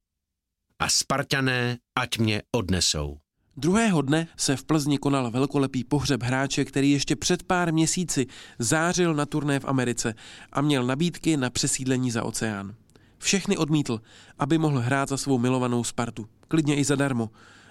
a 0.79 0.89
spartané 0.89 1.79
ať 1.99 2.19
mě 2.19 2.43
odnesou. 2.53 3.19
Druhého 3.57 4.03
dne 4.03 4.27
se 4.37 4.57
v 4.57 4.65
Plzni 4.65 4.99
konal 4.99 5.31
velkolepý 5.31 5.85
pohřeb 5.85 6.23
hráče, 6.23 6.65
který 6.65 6.91
ještě 6.91 7.17
před 7.17 7.43
pár 7.43 7.73
měsíci 7.73 8.27
zářil 8.59 9.15
na 9.15 9.27
turné 9.27 9.61
v 9.61 9.65
Americe 9.65 10.15
a 10.53 10.61
měl 10.61 10.87
nabídky 10.87 11.37
na 11.37 11.51
přesídlení 11.51 12.11
za 12.11 12.23
oceán. 12.23 12.75
Všechny 13.19 13.57
odmítl, 13.57 14.01
aby 14.39 14.59
mohl 14.59 14.79
hrát 14.81 15.09
za 15.09 15.17
svou 15.17 15.39
milovanou 15.39 15.85
Spartu. 15.85 16.27
Klidně 16.49 16.77
i 16.77 16.85
zadarmo. 16.85 17.31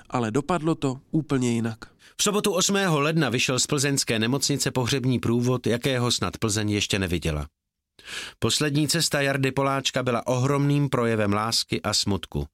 Ale 0.10 0.32
dopadlo 0.32 0.76
to 0.76 1.00
úplně 1.12 1.52
jinak. 1.52 1.78
V 2.18 2.24
sobotu 2.24 2.52
8. 2.52 2.76
ledna 2.76 3.30
vyšel 3.30 3.60
z 3.60 3.68
plzeňské 3.68 4.20
nemocnice 4.20 4.72
pohřební 4.72 5.20
průvod, 5.20 5.68
jakého 5.68 6.12
snad 6.12 6.38
Plzeň 6.38 6.70
ještě 6.70 7.00
neviděla. 7.00 7.48
Poslední 8.40 8.88
cesta 8.88 9.22
Jardy 9.22 9.52
Poláčka 9.52 10.04
byla 10.04 10.28
ohromným 10.28 10.90
projevem 10.90 11.34
lásky 11.34 11.82
a 11.82 11.94
smutku. 11.94 12.48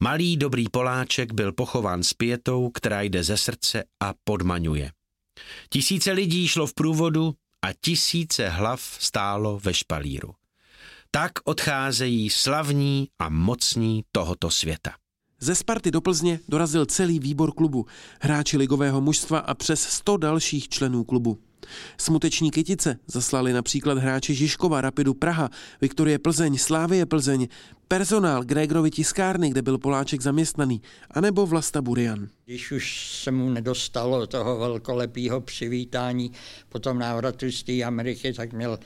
Malý 0.00 0.36
dobrý 0.36 0.68
Poláček 0.68 1.32
byl 1.32 1.52
pochován 1.52 2.02
s 2.02 2.12
pětou, 2.12 2.70
která 2.70 3.02
jde 3.02 3.24
ze 3.24 3.36
srdce 3.36 3.84
a 4.00 4.14
podmaňuje. 4.24 4.92
Tisíce 5.70 6.12
lidí 6.12 6.48
šlo 6.48 6.66
v 6.66 6.74
průvodu 6.74 7.34
a 7.62 7.68
tisíce 7.80 8.48
hlav 8.48 8.80
stálo 9.00 9.58
ve 9.58 9.74
špalíru. 9.74 10.34
Tak 11.10 11.32
odcházejí 11.44 12.30
slavní 12.30 13.08
a 13.18 13.28
mocní 13.28 14.04
tohoto 14.12 14.50
světa. 14.50 14.90
Ze 15.40 15.54
Sparty 15.54 15.90
do 15.90 16.00
Plzně 16.00 16.40
dorazil 16.48 16.86
celý 16.86 17.18
výbor 17.18 17.54
klubu, 17.54 17.86
hráči 18.20 18.56
ligového 18.56 19.00
mužstva 19.00 19.38
a 19.38 19.54
přes 19.54 19.82
100 19.82 20.16
dalších 20.16 20.68
členů 20.68 21.04
klubu. 21.04 21.38
Smuteční 21.98 22.50
kytice 22.50 22.98
zaslali 23.06 23.52
například 23.52 23.98
hráči 23.98 24.34
Žižkova, 24.34 24.80
Rapidu 24.80 25.14
Praha, 25.14 25.50
Viktorie 25.80 26.18
Plzeň, 26.18 26.58
Slávie 26.58 27.06
Plzeň, 27.06 27.48
personál 27.88 28.44
Gregorovy 28.44 28.90
tiskárny, 28.90 29.50
kde 29.50 29.62
byl 29.62 29.78
Poláček 29.78 30.20
zaměstnaný, 30.20 30.82
anebo 31.10 31.46
Vlasta 31.46 31.82
Burian. 31.82 32.28
Když 32.44 32.72
už 32.72 33.08
se 33.22 33.30
mu 33.30 33.50
nedostalo 33.50 34.26
toho 34.26 34.58
velkolepého 34.58 35.40
přivítání 35.40 36.32
po 36.68 36.78
tom 36.78 36.98
návratu 36.98 37.52
z 37.52 37.62
té 37.62 37.82
Ameriky, 37.82 38.32
tak 38.32 38.52
měl 38.52 38.78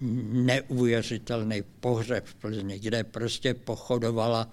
neuvěřitelný 0.00 1.62
pohřeb 1.80 2.26
v 2.26 2.34
Plzni, 2.34 2.78
kde 2.78 3.04
prostě 3.04 3.54
pochodovala, 3.54 4.48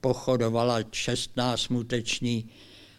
pochodovala 0.00 0.82
čestná 0.82 1.56
smuteční 1.56 2.50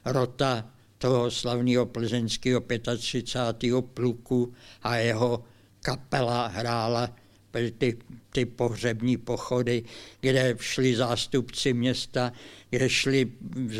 rota 0.05 0.65
toho 0.99 1.31
slavného 1.31 1.85
plzeňského 1.85 2.59
35. 2.61 3.81
pluku 3.81 4.53
a 4.83 4.95
jeho 4.95 5.43
kapela 5.81 6.47
hrála 6.47 7.15
ty, 7.77 7.97
ty 8.29 8.45
pohřební 8.45 9.17
pochody, 9.17 9.83
kde 10.21 10.55
šli 10.59 10.95
zástupci 10.95 11.73
města, 11.73 12.33
kde 12.69 12.89
šli 12.89 13.31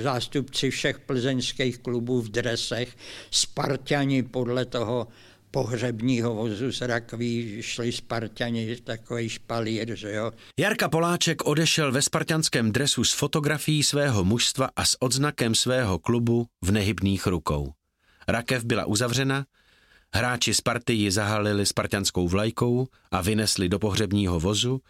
zástupci 0.02 0.70
všech 0.70 1.00
plzeňských 1.00 1.78
klubů 1.78 2.22
v 2.22 2.30
dresech, 2.30 2.98
Spartani 3.32 4.24
podle 4.24 4.66
toho 4.66 5.08
pohřebního 5.52 6.36
vozu 6.36 6.72
z 6.72 6.82
rakví 6.82 7.58
šli 7.62 7.92
Spartani, 7.92 8.76
takový 8.76 9.30
špalír, 9.30 9.96
že 9.96 10.14
jo. 10.14 10.32
Jarka 10.60 10.90
Poláček 10.90 11.46
odešel 11.46 11.92
ve 11.92 12.02
spartanském 12.02 12.72
dresu 12.72 13.04
s 13.04 13.14
fotografií 13.14 13.84
svého 13.84 14.24
mužstva 14.24 14.70
a 14.76 14.86
s 14.86 15.02
odznakem 15.02 15.56
svého 15.56 16.00
klubu 16.00 16.48
v 16.62 16.72
nehybných 16.72 17.28
rukou. 17.28 17.74
Rakev 18.28 18.64
byla 18.66 18.86
uzavřena, 18.86 19.46
hráči 20.14 20.54
Sparty 20.54 20.94
ji 20.94 21.12
zahalili 21.12 21.66
spartanskou 21.66 22.28
vlajkou 22.28 22.88
a 23.12 23.22
vynesli 23.22 23.70
do 23.70 23.80
pohřebního 23.80 24.40
vozu, 24.40 24.82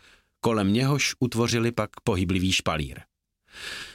kolem 0.42 0.74
něhož 0.74 1.16
utvořili 1.20 1.72
pak 1.72 1.90
pohyblivý 2.04 2.52
špalír. 2.52 3.00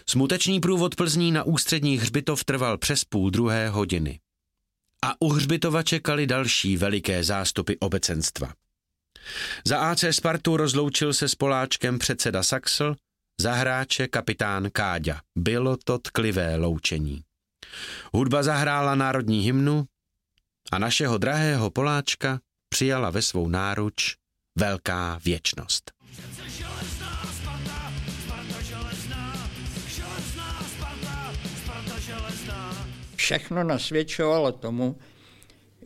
Smuteční 0.09 0.61
průvod 0.61 0.95
Plzní 0.95 1.33
na 1.33 1.43
ústřední 1.43 1.99
hřbitov 1.99 2.45
trval 2.45 2.79
přes 2.79 3.05
půl 3.05 3.31
druhé 3.31 3.69
hodiny 3.69 4.21
a 5.05 5.15
u 5.21 5.29
hřbitova 5.29 5.83
čekali 5.83 6.27
další 6.27 6.77
veliké 6.77 7.25
zástupy 7.25 7.73
obecenstva. 7.81 8.53
Za 9.65 9.79
AC 9.79 10.05
Spartu 10.11 10.57
rozloučil 10.57 11.13
se 11.13 11.29
s 11.29 11.35
Poláčkem 11.35 11.99
předseda 11.99 12.43
Saxl, 12.43 12.95
za 13.41 13.53
hráče 13.53 14.09
kapitán 14.09 14.71
Káďa. 14.71 15.21
Bylo 15.37 15.77
to 15.77 15.99
tklivé 15.99 16.57
loučení. 16.57 17.23
Hudba 18.13 18.43
zahrála 18.43 18.95
národní 18.95 19.41
hymnu, 19.41 19.85
a 20.73 20.79
našeho 20.79 21.19
drahého 21.19 21.71
Poláčka 21.71 22.41
přijala 22.69 23.11
ve 23.11 23.23
svou 23.23 23.49
náruč 23.49 24.17
velká 24.59 25.21
věčnost. 25.25 25.93
Všechno 33.25 33.65
nasvědčovalo 33.65 34.53
tomu, 34.53 34.97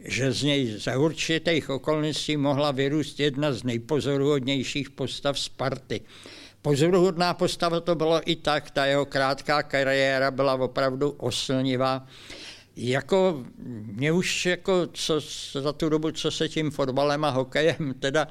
že 0.04 0.32
z 0.32 0.42
něj 0.42 0.66
za 0.78 0.98
určitých 0.98 1.70
okolností 1.70 2.36
mohla 2.36 2.70
vyrůst 2.70 3.20
jedna 3.20 3.52
z 3.52 3.62
nejpozoruhodnějších 3.62 4.90
postav 4.90 5.38
Sparty. 5.38 6.00
Pozoruhodná 6.62 7.34
postava 7.34 7.80
to 7.80 7.94
bylo 7.94 8.20
i 8.30 8.36
tak, 8.36 8.70
ta 8.70 8.86
jeho 8.86 9.06
krátká 9.06 9.62
kariéra 9.62 10.30
byla 10.30 10.54
opravdu 10.54 11.10
oslnivá. 11.10 12.06
Jako 12.76 13.44
mě 13.82 14.12
už 14.12 14.46
jako 14.46 14.86
co, 14.92 15.20
za 15.60 15.72
tu 15.72 15.88
dobu, 15.88 16.10
co 16.10 16.30
se 16.30 16.48
tím 16.48 16.70
fotbalem 16.70 17.24
a 17.24 17.30
hokejem 17.30 17.94
teda 18.00 18.28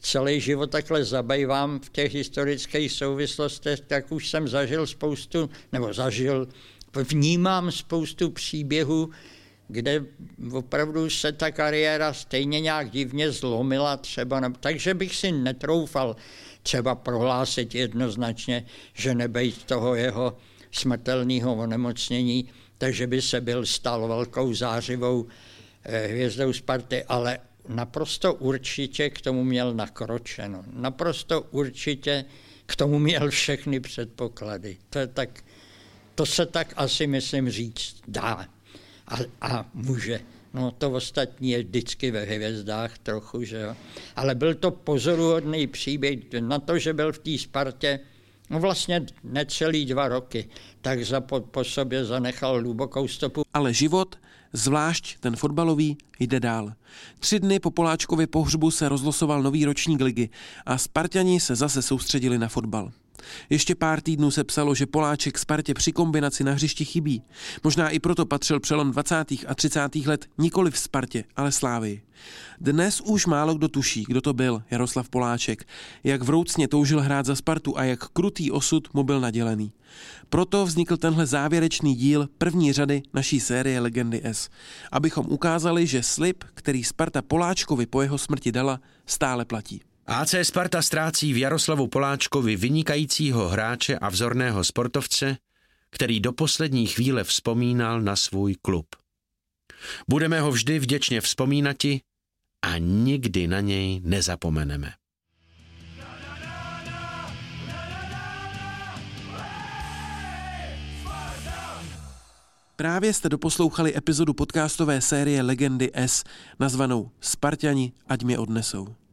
celý 0.00 0.40
život 0.40 0.70
takhle 0.70 1.04
zabývám 1.04 1.80
v 1.80 1.90
těch 1.90 2.14
historických 2.14 2.92
souvislostech, 2.92 3.80
tak 3.80 4.12
už 4.12 4.30
jsem 4.30 4.48
zažil 4.48 4.86
spoustu, 4.86 5.50
nebo 5.72 5.92
zažil, 5.92 6.48
vnímám 6.96 7.72
spoustu 7.72 8.30
příběhů, 8.30 9.10
kde 9.68 10.04
opravdu 10.52 11.10
se 11.10 11.32
ta 11.32 11.50
kariéra 11.50 12.12
stejně 12.12 12.60
nějak 12.60 12.90
divně 12.90 13.30
zlomila 13.30 13.96
třeba. 13.96 14.52
Takže 14.60 14.94
bych 14.94 15.16
si 15.16 15.32
netroufal 15.32 16.16
třeba 16.62 16.94
prohlásit 16.94 17.74
jednoznačně, 17.74 18.66
že 18.94 19.14
nebejt 19.14 19.64
toho 19.64 19.94
jeho 19.94 20.36
smrtelného 20.70 21.54
onemocnění, 21.54 22.48
takže 22.78 23.06
by 23.06 23.22
se 23.22 23.40
byl 23.40 23.66
stal 23.66 24.08
velkou 24.08 24.54
zářivou 24.54 25.26
eh, 25.84 26.06
hvězdou 26.06 26.52
Sparty, 26.52 27.04
ale 27.04 27.38
naprosto 27.68 28.34
určitě 28.34 29.10
k 29.10 29.20
tomu 29.20 29.44
měl 29.44 29.74
nakročeno. 29.74 30.64
Naprosto 30.72 31.42
určitě 31.42 32.24
k 32.66 32.76
tomu 32.76 32.98
měl 32.98 33.30
všechny 33.30 33.80
předpoklady. 33.80 34.76
To, 34.90 34.98
je 34.98 35.06
tak, 35.06 35.44
to 36.14 36.26
se 36.26 36.46
tak 36.46 36.74
asi, 36.76 37.06
myslím, 37.06 37.50
říct 37.50 37.96
dá 38.08 38.46
a, 39.08 39.16
a 39.40 39.66
může. 39.74 40.20
No 40.54 40.70
to 40.70 40.90
ostatní 40.90 41.50
je 41.50 41.62
vždycky 41.62 42.10
ve 42.10 42.24
hvězdách 42.24 42.98
trochu, 42.98 43.42
že 43.42 43.60
jo. 43.60 43.76
Ale 44.16 44.34
byl 44.34 44.54
to 44.54 44.70
pozoruhodný 44.70 45.66
příběh 45.66 46.18
na 46.40 46.58
to, 46.58 46.78
že 46.78 46.92
byl 46.92 47.12
v 47.12 47.18
té 47.18 47.38
Spartě 47.38 48.00
no 48.50 48.60
vlastně 48.60 49.06
necelý 49.24 49.84
dva 49.84 50.08
roky, 50.08 50.48
tak 50.80 51.04
za 51.04 51.20
po, 51.20 51.40
po 51.40 51.64
sobě 51.64 52.04
zanechal 52.04 52.60
hlubokou 52.60 53.08
stopu. 53.08 53.42
Ale 53.54 53.74
život, 53.74 54.16
zvlášť 54.52 55.18
ten 55.20 55.36
fotbalový, 55.36 55.96
jde 56.20 56.40
dál. 56.40 56.72
Tři 57.18 57.40
dny 57.40 57.60
po 57.60 57.70
Poláčkově 57.70 58.26
pohřbu 58.26 58.70
se 58.70 58.88
rozlosoval 58.88 59.42
nový 59.42 59.64
ročník 59.64 60.00
ligy 60.00 60.28
a 60.66 60.78
Spartani 60.78 61.40
se 61.40 61.54
zase 61.54 61.82
soustředili 61.82 62.38
na 62.38 62.48
fotbal. 62.48 62.92
Ještě 63.50 63.74
pár 63.74 64.00
týdnů 64.00 64.30
se 64.30 64.44
psalo, 64.44 64.74
že 64.74 64.86
Poláček 64.86 65.38
Spartě 65.38 65.74
při 65.74 65.92
kombinaci 65.92 66.44
na 66.44 66.52
hřišti 66.52 66.84
chybí. 66.84 67.22
Možná 67.64 67.88
i 67.88 67.98
proto 67.98 68.26
patřil 68.26 68.60
přelom 68.60 68.90
20. 68.90 69.24
a 69.46 69.54
30. 69.54 69.96
let 70.06 70.26
nikoli 70.38 70.70
v 70.70 70.78
Spartě, 70.78 71.24
ale 71.36 71.52
Slávii. 71.52 72.02
Dnes 72.60 73.00
už 73.00 73.26
málo 73.26 73.54
kdo 73.54 73.68
tuší, 73.68 74.04
kdo 74.08 74.20
to 74.20 74.32
byl 74.32 74.62
Jaroslav 74.70 75.08
Poláček, 75.08 75.64
jak 76.04 76.22
vroucně 76.22 76.68
toužil 76.68 77.00
hrát 77.00 77.26
za 77.26 77.34
Spartu 77.34 77.78
a 77.78 77.84
jak 77.84 78.08
krutý 78.08 78.50
osud 78.50 78.94
mu 78.94 79.02
byl 79.02 79.20
nadělený. 79.20 79.72
Proto 80.28 80.66
vznikl 80.66 80.96
tenhle 80.96 81.26
závěrečný 81.26 81.94
díl 81.94 82.28
první 82.38 82.72
řady 82.72 83.02
naší 83.14 83.40
série 83.40 83.80
Legendy 83.80 84.20
S, 84.24 84.48
abychom 84.92 85.26
ukázali, 85.28 85.86
že 85.86 86.02
slib, 86.02 86.44
který 86.54 86.84
Sparta 86.84 87.22
Poláčkovi 87.22 87.86
po 87.86 88.02
jeho 88.02 88.18
smrti 88.18 88.52
dala, 88.52 88.80
stále 89.06 89.44
platí. 89.44 89.80
AC 90.06 90.34
Sparta 90.42 90.82
ztrácí 90.82 91.32
v 91.32 91.36
Jaroslavu 91.36 91.86
Poláčkovi 91.86 92.56
vynikajícího 92.56 93.48
hráče 93.48 93.98
a 93.98 94.08
vzorného 94.08 94.64
sportovce, 94.64 95.36
který 95.90 96.20
do 96.20 96.32
poslední 96.32 96.86
chvíle 96.86 97.24
vzpomínal 97.24 98.00
na 98.00 98.16
svůj 98.16 98.54
klub. 98.62 98.86
Budeme 100.08 100.40
ho 100.40 100.52
vždy 100.52 100.78
vděčně 100.78 101.20
vzpomínati 101.20 102.00
a 102.62 102.78
nikdy 102.78 103.46
na 103.46 103.60
něj 103.60 104.00
nezapomeneme. 104.04 104.92
Právě 112.76 113.12
jste 113.12 113.28
doposlouchali 113.28 113.96
epizodu 113.96 114.34
podcastové 114.34 115.00
série 115.00 115.42
Legendy 115.42 115.90
S, 115.94 116.24
nazvanou 116.60 117.10
Spartani, 117.20 117.92
ať 118.06 118.22
mě 118.22 118.38
odnesou. 118.38 119.03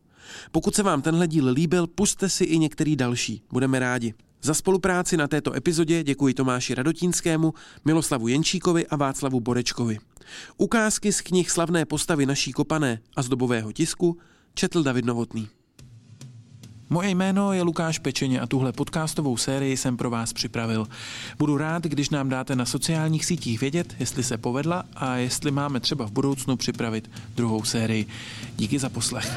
Pokud 0.51 0.75
se 0.75 0.83
vám 0.83 1.01
tenhle 1.01 1.27
díl 1.27 1.49
líbil, 1.49 1.87
puste 1.87 2.29
si 2.29 2.43
i 2.43 2.59
některý 2.59 2.95
další. 2.95 3.41
Budeme 3.51 3.79
rádi. 3.79 4.13
Za 4.41 4.53
spolupráci 4.53 5.17
na 5.17 5.27
této 5.27 5.53
epizodě 5.55 6.03
děkuji 6.03 6.33
Tomáši 6.33 6.75
Radotínskému, 6.75 7.53
Miloslavu 7.85 8.27
Jenčíkovi 8.27 8.87
a 8.87 8.95
Václavu 8.95 9.39
Borečkovi. 9.39 9.99
Ukázky 10.57 11.13
z 11.13 11.21
knih 11.21 11.51
slavné 11.51 11.85
postavy 11.85 12.25
naší 12.25 12.51
kopané 12.51 12.99
a 13.15 13.21
z 13.21 13.29
dobového 13.29 13.71
tisku 13.71 14.17
četl 14.53 14.83
David 14.83 15.05
Novotný. 15.05 15.49
Moje 16.89 17.09
jméno 17.09 17.53
je 17.53 17.61
Lukáš 17.61 17.99
Pečeně 17.99 18.39
a 18.39 18.47
tuhle 18.47 18.71
podcastovou 18.71 19.37
sérii 19.37 19.77
jsem 19.77 19.97
pro 19.97 20.09
vás 20.09 20.33
připravil. 20.33 20.87
Budu 21.37 21.57
rád, 21.57 21.83
když 21.83 22.09
nám 22.09 22.29
dáte 22.29 22.55
na 22.55 22.65
sociálních 22.65 23.25
sítích 23.25 23.61
vědět, 23.61 23.95
jestli 23.99 24.23
se 24.23 24.37
povedla 24.37 24.83
a 24.95 25.15
jestli 25.15 25.51
máme 25.51 25.79
třeba 25.79 26.07
v 26.07 26.11
budoucnu 26.11 26.57
připravit 26.57 27.11
druhou 27.35 27.63
sérii. 27.63 28.05
Díky 28.55 28.79
za 28.79 28.89
poslech. 28.89 29.31